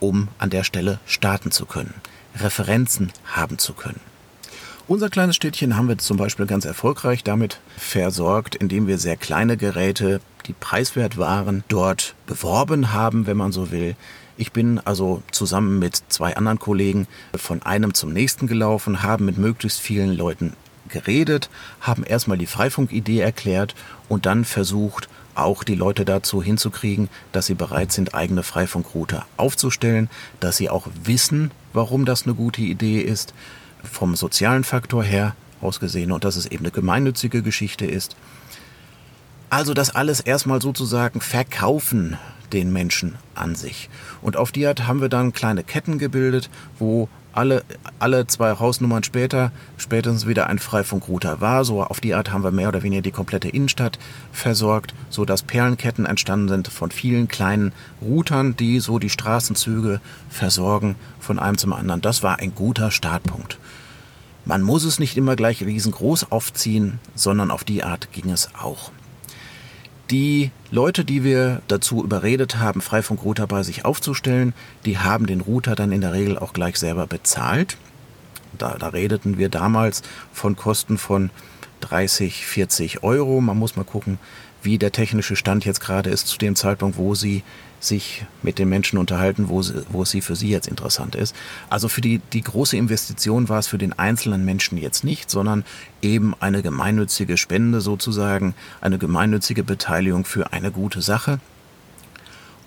um 0.00 0.28
an 0.38 0.50
der 0.50 0.64
Stelle 0.64 0.98
starten 1.06 1.50
zu 1.50 1.66
können, 1.66 1.94
Referenzen 2.36 3.12
haben 3.24 3.58
zu 3.58 3.72
können. 3.72 4.00
Unser 4.86 5.08
kleines 5.08 5.36
Städtchen 5.36 5.78
haben 5.78 5.88
wir 5.88 5.96
zum 5.96 6.18
Beispiel 6.18 6.44
ganz 6.44 6.66
erfolgreich 6.66 7.24
damit 7.24 7.58
versorgt, 7.78 8.54
indem 8.54 8.86
wir 8.86 8.98
sehr 8.98 9.16
kleine 9.16 9.56
Geräte, 9.56 10.20
die 10.44 10.52
preiswert 10.52 11.16
waren, 11.16 11.64
dort 11.68 12.14
beworben 12.26 12.92
haben, 12.92 13.26
wenn 13.26 13.38
man 13.38 13.50
so 13.50 13.70
will. 13.70 13.96
Ich 14.36 14.52
bin 14.52 14.78
also 14.80 15.22
zusammen 15.30 15.78
mit 15.78 16.02
zwei 16.10 16.36
anderen 16.36 16.58
Kollegen 16.58 17.06
von 17.34 17.62
einem 17.62 17.94
zum 17.94 18.12
nächsten 18.12 18.46
gelaufen, 18.46 19.02
haben 19.02 19.24
mit 19.24 19.38
möglichst 19.38 19.80
vielen 19.80 20.14
Leuten 20.14 20.52
geredet, 20.90 21.48
haben 21.80 22.04
erstmal 22.04 22.36
die 22.36 22.44
Freifunk-Idee 22.44 23.20
erklärt 23.20 23.74
und 24.10 24.26
dann 24.26 24.44
versucht, 24.44 25.08
auch 25.34 25.64
die 25.64 25.76
Leute 25.76 26.04
dazu 26.04 26.42
hinzukriegen, 26.42 27.08
dass 27.32 27.46
sie 27.46 27.54
bereit 27.54 27.90
sind, 27.90 28.14
eigene 28.14 28.42
Freifunkrouter 28.42 29.24
aufzustellen, 29.38 30.10
dass 30.40 30.58
sie 30.58 30.68
auch 30.68 30.88
wissen, 31.04 31.52
warum 31.72 32.04
das 32.04 32.24
eine 32.24 32.34
gute 32.34 32.60
Idee 32.60 33.00
ist, 33.00 33.32
vom 33.84 34.16
sozialen 34.16 34.64
Faktor 34.64 35.04
her 35.04 35.34
ausgesehen 35.60 36.12
und 36.12 36.24
dass 36.24 36.36
es 36.36 36.46
eben 36.46 36.64
eine 36.64 36.70
gemeinnützige 36.70 37.42
Geschichte 37.42 37.86
ist. 37.86 38.16
Also 39.50 39.74
das 39.74 39.94
alles 39.94 40.20
erstmal 40.20 40.60
sozusagen 40.60 41.20
verkaufen 41.20 42.18
den 42.52 42.72
Menschen 42.72 43.16
an 43.34 43.54
sich. 43.54 43.88
Und 44.22 44.36
auf 44.36 44.52
die 44.52 44.66
Art 44.66 44.86
haben 44.86 45.00
wir 45.00 45.08
dann 45.08 45.32
kleine 45.32 45.64
Ketten 45.64 45.98
gebildet, 45.98 46.50
wo 46.78 47.08
alle, 47.34 47.64
alle 47.98 48.26
zwei 48.26 48.58
Hausnummern 48.58 49.02
später 49.02 49.50
spätestens 49.76 50.26
wieder 50.26 50.46
ein 50.46 50.58
Freifunkrouter 50.58 51.40
war. 51.40 51.64
So 51.64 51.82
auf 51.82 52.00
die 52.00 52.14
Art 52.14 52.32
haben 52.32 52.44
wir 52.44 52.52
mehr 52.52 52.68
oder 52.68 52.82
weniger 52.82 53.02
die 53.02 53.10
komplette 53.10 53.48
Innenstadt 53.48 53.98
versorgt, 54.32 54.94
so 55.10 55.24
dass 55.24 55.42
Perlenketten 55.42 56.06
entstanden 56.06 56.48
sind 56.48 56.68
von 56.68 56.90
vielen 56.90 57.28
kleinen 57.28 57.72
Routern, 58.00 58.56
die 58.56 58.78
so 58.80 58.98
die 58.98 59.10
Straßenzüge 59.10 60.00
versorgen 60.30 60.94
von 61.18 61.38
einem 61.38 61.58
zum 61.58 61.72
anderen. 61.72 62.00
Das 62.00 62.22
war 62.22 62.38
ein 62.38 62.54
guter 62.54 62.90
Startpunkt. 62.90 63.58
Man 64.44 64.62
muss 64.62 64.84
es 64.84 64.98
nicht 64.98 65.16
immer 65.16 65.36
gleich 65.36 65.62
riesengroß 65.64 66.30
aufziehen, 66.30 67.00
sondern 67.14 67.50
auf 67.50 67.64
die 67.64 67.82
Art 67.82 68.12
ging 68.12 68.30
es 68.30 68.50
auch. 68.54 68.92
Die 70.10 70.50
Leute, 70.70 71.04
die 71.04 71.24
wir 71.24 71.62
dazu 71.66 72.04
überredet 72.04 72.58
haben, 72.58 72.82
Freifunkrouter 72.82 73.46
bei 73.46 73.62
sich 73.62 73.84
aufzustellen, 73.84 74.52
die 74.84 74.98
haben 74.98 75.26
den 75.26 75.40
Router 75.40 75.74
dann 75.74 75.92
in 75.92 76.02
der 76.02 76.12
Regel 76.12 76.38
auch 76.38 76.52
gleich 76.52 76.78
selber 76.78 77.06
bezahlt. 77.06 77.78
Da, 78.58 78.76
da 78.78 78.88
redeten 78.88 79.38
wir 79.38 79.48
damals 79.48 80.02
von 80.32 80.56
Kosten 80.56 80.98
von 80.98 81.30
30, 81.80 82.46
40 82.46 83.02
Euro. 83.02 83.40
Man 83.40 83.58
muss 83.58 83.76
mal 83.76 83.84
gucken, 83.84 84.18
wie 84.64 84.78
der 84.78 84.92
technische 84.92 85.36
Stand 85.36 85.64
jetzt 85.64 85.80
gerade 85.80 86.10
ist 86.10 86.26
zu 86.26 86.38
dem 86.38 86.56
Zeitpunkt, 86.56 86.96
wo 86.96 87.14
sie 87.14 87.42
sich 87.80 88.24
mit 88.42 88.58
den 88.58 88.68
Menschen 88.68 88.98
unterhalten, 88.98 89.48
wo, 89.48 89.62
sie, 89.62 89.84
wo 89.90 90.02
es 90.02 90.10
sie 90.10 90.20
für 90.20 90.36
sie 90.36 90.48
jetzt 90.48 90.68
interessant 90.68 91.14
ist. 91.14 91.34
Also 91.68 91.88
für 91.88 92.00
die, 92.00 92.20
die 92.32 92.42
große 92.42 92.76
Investition 92.76 93.48
war 93.48 93.58
es 93.58 93.66
für 93.66 93.78
den 93.78 93.92
einzelnen 93.92 94.44
Menschen 94.44 94.78
jetzt 94.78 95.04
nicht, 95.04 95.30
sondern 95.30 95.64
eben 96.02 96.34
eine 96.40 96.62
gemeinnützige 96.62 97.36
Spende 97.36 97.80
sozusagen, 97.80 98.54
eine 98.80 98.98
gemeinnützige 98.98 99.62
Beteiligung 99.62 100.24
für 100.24 100.52
eine 100.52 100.70
gute 100.70 101.02
Sache. 101.02 101.40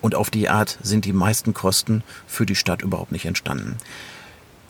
Und 0.01 0.13
auf 0.13 0.29
die 0.29 0.49
Art 0.49 0.77
sind 0.83 1.05
die 1.05 1.13
meisten 1.13 1.53
Kosten 1.53 2.03
für 2.27 2.45
die 2.45 2.55
Stadt 2.55 2.83
überhaupt 2.83 3.11
nicht 3.11 3.25
entstanden. 3.25 3.77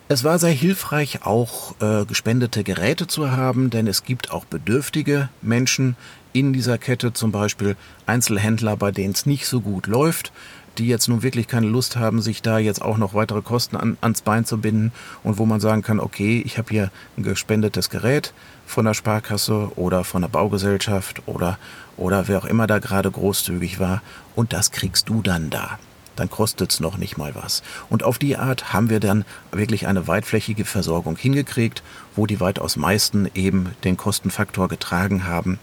Es 0.09 0.23
war 0.23 0.39
sehr 0.39 0.51
hilfreich, 0.51 1.25
auch 1.25 1.75
äh, 1.81 2.05
gespendete 2.05 2.63
Geräte 2.63 3.07
zu 3.07 3.31
haben, 3.31 3.69
denn 3.69 3.87
es 3.87 4.05
gibt 4.05 4.31
auch 4.31 4.45
bedürftige 4.45 5.27
Menschen 5.41 5.97
in 6.33 6.53
dieser 6.53 6.77
Kette, 6.77 7.13
zum 7.13 7.31
Beispiel 7.31 7.75
Einzelhändler, 8.05 8.77
bei 8.77 8.91
denen 8.91 9.13
es 9.13 9.25
nicht 9.25 9.47
so 9.47 9.61
gut 9.61 9.87
läuft, 9.87 10.31
die 10.77 10.87
jetzt 10.87 11.07
nun 11.07 11.23
wirklich 11.23 11.47
keine 11.47 11.67
Lust 11.67 11.95
haben, 11.95 12.21
sich 12.21 12.41
da 12.41 12.59
jetzt 12.59 12.81
auch 12.81 12.97
noch 12.97 13.13
weitere 13.13 13.41
Kosten 13.41 13.75
an, 13.75 13.97
ans 14.01 14.21
Bein 14.21 14.45
zu 14.45 14.59
binden 14.59 14.91
und 15.23 15.37
wo 15.37 15.45
man 15.45 15.59
sagen 15.59 15.81
kann, 15.81 15.99
okay, 15.99 16.41
ich 16.45 16.57
habe 16.57 16.69
hier 16.69 16.91
ein 17.17 17.23
gespendetes 17.23 17.89
Gerät 17.89 18.33
von 18.65 18.85
der 18.85 18.93
Sparkasse 18.93 19.71
oder 19.75 20.03
von 20.03 20.21
der 20.21 20.29
Baugesellschaft 20.29 21.23
oder, 21.25 21.57
oder 21.97 22.27
wer 22.27 22.39
auch 22.39 22.45
immer 22.45 22.67
da 22.67 22.79
gerade 22.79 23.09
großzügig 23.09 23.79
war 23.79 24.01
und 24.35 24.53
das 24.53 24.71
kriegst 24.71 25.09
du 25.09 25.21
dann 25.21 25.49
da 25.49 25.79
dann 26.15 26.31
kostet 26.31 26.73
es 26.73 26.79
noch 26.79 26.97
nicht 26.97 27.19
mal 27.19 27.35
was. 27.35 27.61
Und 27.91 28.01
auf 28.01 28.17
die 28.17 28.37
Art 28.37 28.73
haben 28.73 28.89
wir 28.89 28.99
dann 28.99 29.23
wirklich 29.51 29.85
eine 29.85 30.07
weitflächige 30.07 30.65
Versorgung 30.65 31.15
hingekriegt, 31.15 31.83
wo 32.15 32.25
die 32.25 32.39
weitaus 32.39 32.75
meisten 32.75 33.29
eben 33.35 33.75
den 33.83 33.97
Kostenfaktor 33.97 34.67
getragen 34.67 35.25
haben 35.25 35.59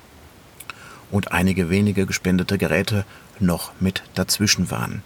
und 1.10 1.32
einige 1.32 1.70
wenige 1.70 2.06
gespendete 2.06 2.58
Geräte 2.58 3.04
noch 3.40 3.72
mit 3.80 4.02
dazwischen 4.14 4.70
waren. 4.70 5.02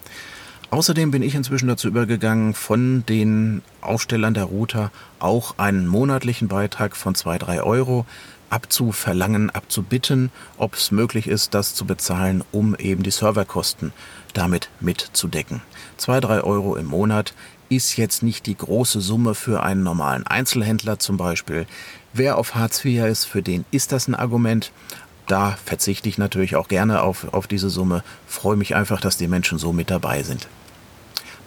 Außerdem 0.70 1.10
bin 1.10 1.22
ich 1.22 1.34
inzwischen 1.34 1.68
dazu 1.68 1.88
übergegangen, 1.88 2.52
von 2.52 3.04
den 3.06 3.62
Aufstellern 3.80 4.34
der 4.34 4.44
Router 4.44 4.90
auch 5.18 5.56
einen 5.58 5.86
monatlichen 5.86 6.48
Beitrag 6.48 6.94
von 6.94 7.14
2-3 7.14 7.62
Euro 7.62 8.04
abzuverlangen, 8.50 9.50
abzubitten, 9.50 10.30
ob 10.56 10.74
es 10.74 10.90
möglich 10.90 11.26
ist, 11.26 11.54
das 11.54 11.74
zu 11.74 11.86
bezahlen, 11.86 12.44
um 12.52 12.74
eben 12.76 13.02
die 13.02 13.10
Serverkosten 13.10 13.92
damit 14.34 14.68
mitzudecken. 14.80 15.62
Zwei, 15.96 16.20
drei 16.20 16.42
Euro 16.42 16.76
im 16.76 16.86
Monat 16.86 17.34
ist 17.68 17.96
jetzt 17.96 18.22
nicht 18.22 18.46
die 18.46 18.56
große 18.56 19.00
Summe 19.00 19.34
für 19.34 19.62
einen 19.62 19.82
normalen 19.82 20.26
Einzelhändler 20.26 20.98
zum 20.98 21.16
Beispiel. 21.16 21.66
Wer 22.12 22.38
auf 22.38 22.54
Hartz 22.54 22.84
IV 22.84 23.04
ist, 23.04 23.24
für 23.24 23.42
den 23.42 23.64
ist 23.70 23.92
das 23.92 24.08
ein 24.08 24.14
Argument. 24.14 24.72
Da 25.28 25.56
verzichte 25.64 26.08
ich 26.08 26.18
natürlich 26.18 26.56
auch 26.56 26.68
gerne 26.68 27.02
auf, 27.02 27.32
auf 27.32 27.46
diese 27.46 27.70
Summe. 27.70 28.02
Freue 28.26 28.56
mich 28.56 28.74
einfach, 28.74 29.00
dass 29.00 29.18
die 29.18 29.28
Menschen 29.28 29.58
so 29.58 29.72
mit 29.72 29.90
dabei 29.90 30.22
sind. 30.22 30.48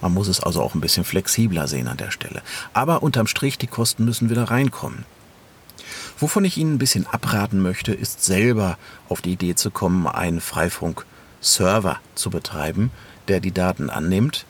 Man 0.02 0.13
muss 0.13 0.28
es 0.28 0.39
also 0.39 0.62
auch 0.62 0.76
ein 0.76 0.82
bisschen 0.82 1.04
flexibler 1.04 1.67
sehen 1.67 1.88
an 1.88 1.98
der 1.98 2.12
Stelle. 2.12 2.41
Aber 2.74 3.04
unterm 3.04 3.28
Strich, 3.28 3.58
die 3.58 3.67
Kosten 3.67 4.06
müssen 4.06 4.30
wieder 4.30 4.46
reinkommen. 4.46 5.06
Wovon 6.20 6.46
ich 6.46 6.58
Ihnen 6.58 6.76
ein 6.76 6.80
bisschen 6.80 7.08
abraten 7.08 7.62
möchte, 7.62 7.94
ist 7.94 8.24
selber 8.24 8.78
auf 9.10 9.22
die 9.22 9.34
Idee 9.34 9.56
zu 9.56 9.72
kommen, 9.72 10.06
einen 10.08 10.41
Freifunk-Server 10.41 12.00
zu 12.13 12.30
betreiben, 12.30 12.91
der 13.28 13.39
die 13.39 13.52
Daten 13.52 13.89
annimmt, 13.89 14.46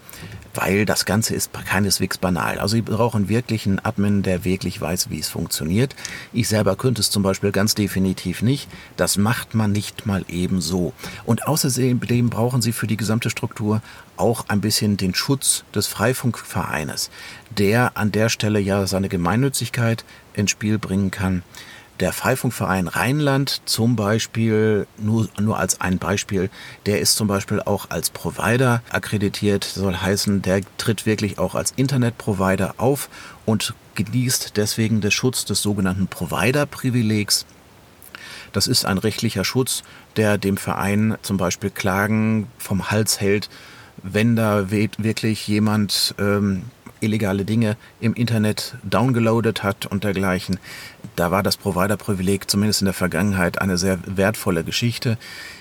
weil 0.54 0.86
das 0.86 1.06
Ganze 1.06 1.36
ist 1.36 1.52
keineswegs 1.54 2.17
banal. 2.17 2.60
Also 2.60 2.76
Sie 2.76 2.82
brauchen 2.82 3.30
wirklich 3.30 3.65
einen 3.65 3.80
Admin, 3.80 4.24
der 4.24 4.43
wirklich 4.43 4.80
weiß, 4.80 5.10
wie 5.10 5.19
es 5.19 5.30
funktioniert. 5.30 5.95
Ich 6.34 6.47
selber 6.47 6.76
könnte 6.76 7.02
es 7.02 7.10
zum 7.10 7.24
Beispiel 7.24 7.52
ganz 7.52 7.76
definitiv 7.76 8.41
nicht. 8.41 8.69
Das 8.97 9.17
macht 9.17 9.56
man 9.56 9.71
nicht 9.71 10.06
mal 10.06 10.26
eben 10.28 10.62
so. 10.62 10.93
Und 11.26 11.47
außerdem 11.47 12.00
brauchen 12.30 12.62
Sie 12.62 12.71
für 12.71 12.88
die 12.88 12.97
gesamte 12.97 13.30
Struktur 13.30 13.82
auch 14.17 14.45
ein 14.50 14.62
bisschen 14.62 14.97
den 14.97 15.15
Schutz 15.15 15.63
des 15.74 15.88
Freifunkvereines, 15.88 17.10
der 17.50 17.97
an 17.97 18.12
der 18.12 18.30
Stelle 18.30 18.60
ja 18.60 18.86
seine 18.88 19.10
Gemeinnützigkeit 19.10 20.06
ins 20.34 20.52
Spiel 20.52 20.78
bringen 20.78 21.12
kann. 21.12 21.43
Der 21.99 22.13
Freifunkverein 22.13 22.88
Rheinland 22.88 23.62
zum 23.65 23.95
Beispiel, 23.95 24.88
nur, 24.97 25.30
nur 25.39 25.60
als 25.60 25.82
ein 25.82 25.99
Beispiel, 25.99 26.49
der 26.88 26.99
ist 26.99 27.15
zum 27.15 27.27
Beispiel 27.27 27.62
auch 27.62 27.91
als 27.91 28.10
Provider 28.10 28.82
akkreditiert, 28.89 29.63
soll 29.63 29.95
heißen, 29.95 30.41
der 30.41 30.62
tritt 30.77 31.06
wirklich 31.06 31.38
auch 31.38 31.54
als 31.54 31.73
Internetprovider 31.75 32.75
auf 32.77 33.10
und 33.45 33.75
genießt 33.93 34.58
deswegen 34.58 35.01
den 35.01 35.12
Schutz 35.12 35.45
des 35.45 35.62
sogenannten 35.62 36.08
Provider-Privilegs. 36.08 37.45
Das 38.51 38.67
ist 38.67 38.86
ein 38.86 38.97
rechtlicher 38.97 39.45
Schutz, 39.45 39.84
der 40.15 40.38
dem 40.38 40.58
Verein 40.58 41.17
zum 41.21 41.38
Beispiel 41.38 41.69
Klagen 41.69 42.47
vom 42.58 42.89
Hals 42.91 43.21
hält, 43.21 43.49
wenn 44.04 44.36
da 44.36 44.71
wirklich 44.71 45.47
jemand 45.47 46.15
ähm, 46.17 46.63
illegale 47.01 47.45
Dinge 47.45 47.77
im 47.99 48.13
Internet 48.13 48.75
downgeloadet 48.83 49.63
hat 49.63 49.85
und 49.85 50.03
dergleichen. 50.03 50.59
Da 51.15 51.31
war 51.31 51.43
das 51.43 51.57
Provider-Privileg 51.57 52.49
zumindest 52.49 52.81
in 52.81 52.85
der 52.85 52.93
Vergangenheit 52.93 53.59
eine 53.59 53.77
sehr 53.77 53.99
wertvolle 54.05 54.63
Geschichte. 54.63 55.17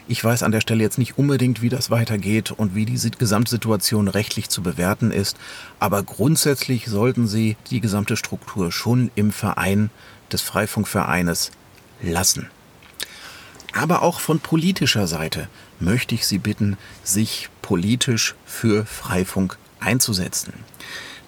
Ich 0.07 0.23
weiß 0.23 0.43
an 0.43 0.53
der 0.53 0.61
Stelle 0.61 0.83
jetzt 0.83 0.99
nicht 0.99 1.19
unbedingt, 1.19 1.63
wie 1.63 1.69
das 1.69 1.91
weitergeht 1.91 2.51
und 2.51 2.75
wie 2.75 2.85
diese 2.85 3.11
Gesamtsituation 3.11 4.09
rechtlich 4.09 4.49
zu 4.49 4.63
bewerten 4.63 5.11
ist, 5.11 5.37
aber 5.79 6.03
grundsätzlich 6.03 6.87
sollten 6.87 7.27
Sie 7.27 7.57
die 7.71 7.81
gesamte 7.81 8.17
Struktur 8.17 8.73
schon 8.73 9.11
im 9.15 9.33
Verein 9.33 9.91
des 10.33 10.43
Freifunkvereines 10.43 11.51
lassen. 12.03 12.49
Aber 13.73 14.03
auch 14.03 14.21
von 14.21 14.41
politischer 14.41 15.07
Seite 15.07 15.49
möchte 15.79 16.15
ich 16.15 16.27
Sie 16.27 16.39
bitten, 16.39 16.77
sich 17.05 17.49
politisch 17.63 18.35
für 18.45 18.85
Freifunk 18.85 19.59
einzusetzen. 19.79 20.53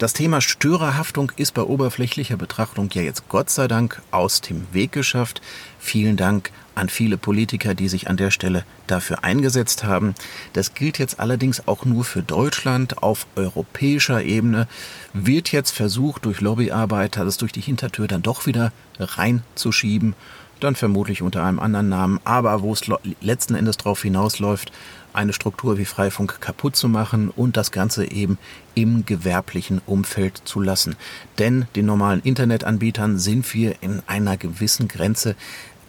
Das 0.02 0.14
Thema 0.14 0.40
Störerhaftung 0.40 1.30
ist 1.36 1.54
bei 1.54 1.62
oberflächlicher 1.62 2.36
Betrachtung 2.36 2.90
ja 2.92 3.02
jetzt 3.02 3.28
Gott 3.28 3.50
sei 3.50 3.68
Dank 3.68 4.02
aus 4.10 4.40
dem 4.40 4.66
Weg 4.72 4.90
geschafft. 4.90 5.40
Vielen 5.78 6.16
Dank 6.16 6.50
an 6.74 6.88
viele 6.88 7.16
Politiker, 7.16 7.76
die 7.76 7.86
sich 7.86 8.10
an 8.10 8.16
der 8.16 8.32
Stelle 8.32 8.64
dafür 8.88 9.22
eingesetzt 9.22 9.84
haben. 9.84 10.16
Das 10.54 10.74
gilt 10.74 10.98
jetzt 10.98 11.20
allerdings 11.20 11.68
auch 11.68 11.84
nur 11.84 12.02
für 12.02 12.20
Deutschland. 12.20 13.00
Auf 13.00 13.28
europäischer 13.36 14.24
Ebene 14.24 14.66
wird 15.12 15.52
jetzt 15.52 15.70
versucht, 15.70 16.24
durch 16.24 16.40
Lobbyarbeit 16.40 17.16
das 17.16 17.36
durch 17.36 17.52
die 17.52 17.60
Hintertür 17.60 18.08
dann 18.08 18.22
doch 18.22 18.46
wieder 18.46 18.72
reinzuschieben. 18.98 20.16
Dann 20.62 20.74
vermutlich 20.74 21.22
unter 21.22 21.44
einem 21.44 21.58
anderen 21.58 21.88
Namen, 21.88 22.20
aber 22.24 22.62
wo 22.62 22.72
es 22.72 22.82
letzten 23.20 23.54
Endes 23.54 23.76
darauf 23.76 24.02
hinausläuft, 24.02 24.72
eine 25.12 25.32
Struktur 25.32 25.78
wie 25.78 25.84
Freifunk 25.84 26.40
kaputt 26.40 26.76
zu 26.76 26.88
machen 26.88 27.30
und 27.30 27.56
das 27.56 27.70
Ganze 27.70 28.10
eben 28.10 28.38
im 28.74 29.04
gewerblichen 29.04 29.80
Umfeld 29.86 30.40
zu 30.44 30.60
lassen. 30.60 30.96
Denn 31.38 31.66
den 31.76 31.86
normalen 31.86 32.22
Internetanbietern 32.22 33.18
sind 33.18 33.52
wir 33.54 33.82
in 33.82 34.02
einer 34.06 34.36
gewissen 34.36 34.88
Grenze 34.88 35.36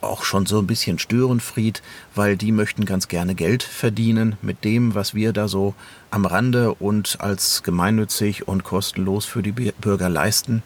auch 0.01 0.23
schon 0.23 0.45
so 0.45 0.59
ein 0.59 0.67
bisschen 0.67 0.99
Störenfried, 0.99 1.81
weil 2.13 2.35
die 2.35 2.51
möchten 2.51 2.85
ganz 2.85 3.07
gerne 3.07 3.35
Geld 3.35 3.63
verdienen 3.63 4.35
mit 4.41 4.63
dem, 4.65 4.95
was 4.95 5.13
wir 5.13 5.31
da 5.31 5.47
so 5.47 5.73
am 6.11 6.25
Rande 6.25 6.73
und 6.73 7.21
als 7.21 7.63
gemeinnützig 7.63 8.47
und 8.47 8.63
kostenlos 8.63 9.25
für 9.25 9.41
die 9.41 9.53
Bürger 9.53 10.09
leisten. 10.09 10.61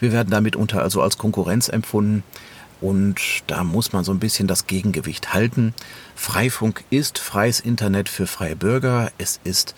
Wir 0.00 0.12
werden 0.12 0.30
damit 0.30 0.56
unter 0.56 0.82
also 0.82 1.02
als 1.02 1.18
Konkurrenz 1.18 1.68
empfunden. 1.68 2.24
Und 2.84 3.44
da 3.46 3.64
muss 3.64 3.94
man 3.94 4.04
so 4.04 4.12
ein 4.12 4.18
bisschen 4.18 4.46
das 4.46 4.66
Gegengewicht 4.66 5.32
halten. 5.32 5.72
Freifunk 6.14 6.84
ist 6.90 7.18
freies 7.18 7.60
Internet 7.60 8.10
für 8.10 8.26
freie 8.26 8.56
Bürger. 8.56 9.10
Es 9.16 9.40
ist 9.42 9.74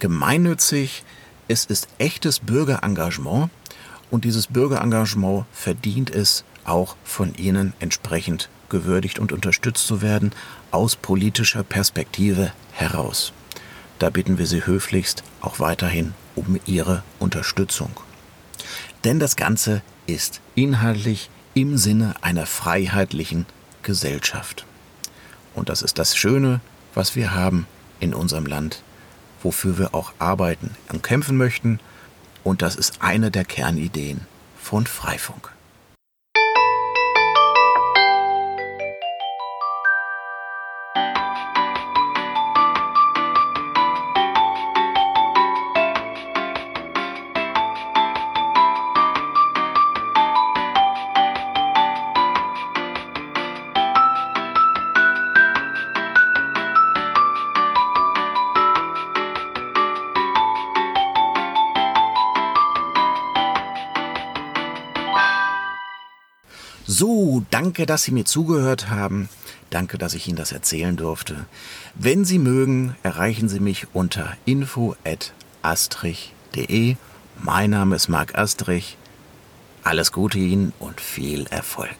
gemeinnützig. 0.00 1.04
Es 1.46 1.64
ist 1.64 1.86
echtes 1.98 2.40
Bürgerengagement. 2.40 3.50
Und 4.10 4.24
dieses 4.24 4.48
Bürgerengagement 4.48 5.44
verdient 5.52 6.10
es, 6.10 6.42
auch 6.64 6.96
von 7.04 7.36
Ihnen 7.36 7.72
entsprechend 7.78 8.48
gewürdigt 8.68 9.20
und 9.20 9.30
unterstützt 9.30 9.86
zu 9.86 10.02
werden, 10.02 10.32
aus 10.72 10.96
politischer 10.96 11.62
Perspektive 11.62 12.52
heraus. 12.72 13.32
Da 14.00 14.10
bitten 14.10 14.38
wir 14.38 14.46
Sie 14.48 14.66
höflichst 14.66 15.22
auch 15.40 15.60
weiterhin 15.60 16.14
um 16.34 16.58
Ihre 16.66 17.04
Unterstützung. 17.20 17.92
Denn 19.04 19.20
das 19.20 19.36
Ganze 19.36 19.82
ist 20.08 20.40
inhaltlich 20.56 21.30
im 21.54 21.76
Sinne 21.76 22.14
einer 22.20 22.46
freiheitlichen 22.46 23.46
Gesellschaft. 23.82 24.66
Und 25.54 25.68
das 25.68 25.82
ist 25.82 25.98
das 25.98 26.16
Schöne, 26.16 26.60
was 26.94 27.16
wir 27.16 27.34
haben 27.34 27.66
in 27.98 28.14
unserem 28.14 28.46
Land, 28.46 28.82
wofür 29.42 29.78
wir 29.78 29.94
auch 29.94 30.12
arbeiten 30.18 30.76
und 30.92 31.02
kämpfen 31.02 31.36
möchten. 31.36 31.80
Und 32.44 32.62
das 32.62 32.76
ist 32.76 33.02
eine 33.02 33.30
der 33.30 33.44
Kernideen 33.44 34.22
von 34.60 34.86
Freifunk. 34.86 35.52
Danke, 67.60 67.84
dass 67.84 68.04
Sie 68.04 68.12
mir 68.12 68.24
zugehört 68.24 68.88
haben. 68.88 69.28
Danke, 69.68 69.98
dass 69.98 70.14
ich 70.14 70.26
Ihnen 70.26 70.38
das 70.38 70.50
erzählen 70.50 70.96
durfte. 70.96 71.44
Wenn 71.94 72.24
Sie 72.24 72.38
mögen, 72.38 72.96
erreichen 73.02 73.50
Sie 73.50 73.60
mich 73.60 73.88
unter 73.92 74.34
info@astrich.de. 74.46 76.96
Mein 77.42 77.68
Name 77.68 77.96
ist 77.96 78.08
Marc 78.08 78.34
Astrich. 78.34 78.96
Alles 79.82 80.10
Gute 80.10 80.38
Ihnen 80.38 80.72
und 80.78 81.02
viel 81.02 81.46
Erfolg. 81.48 81.98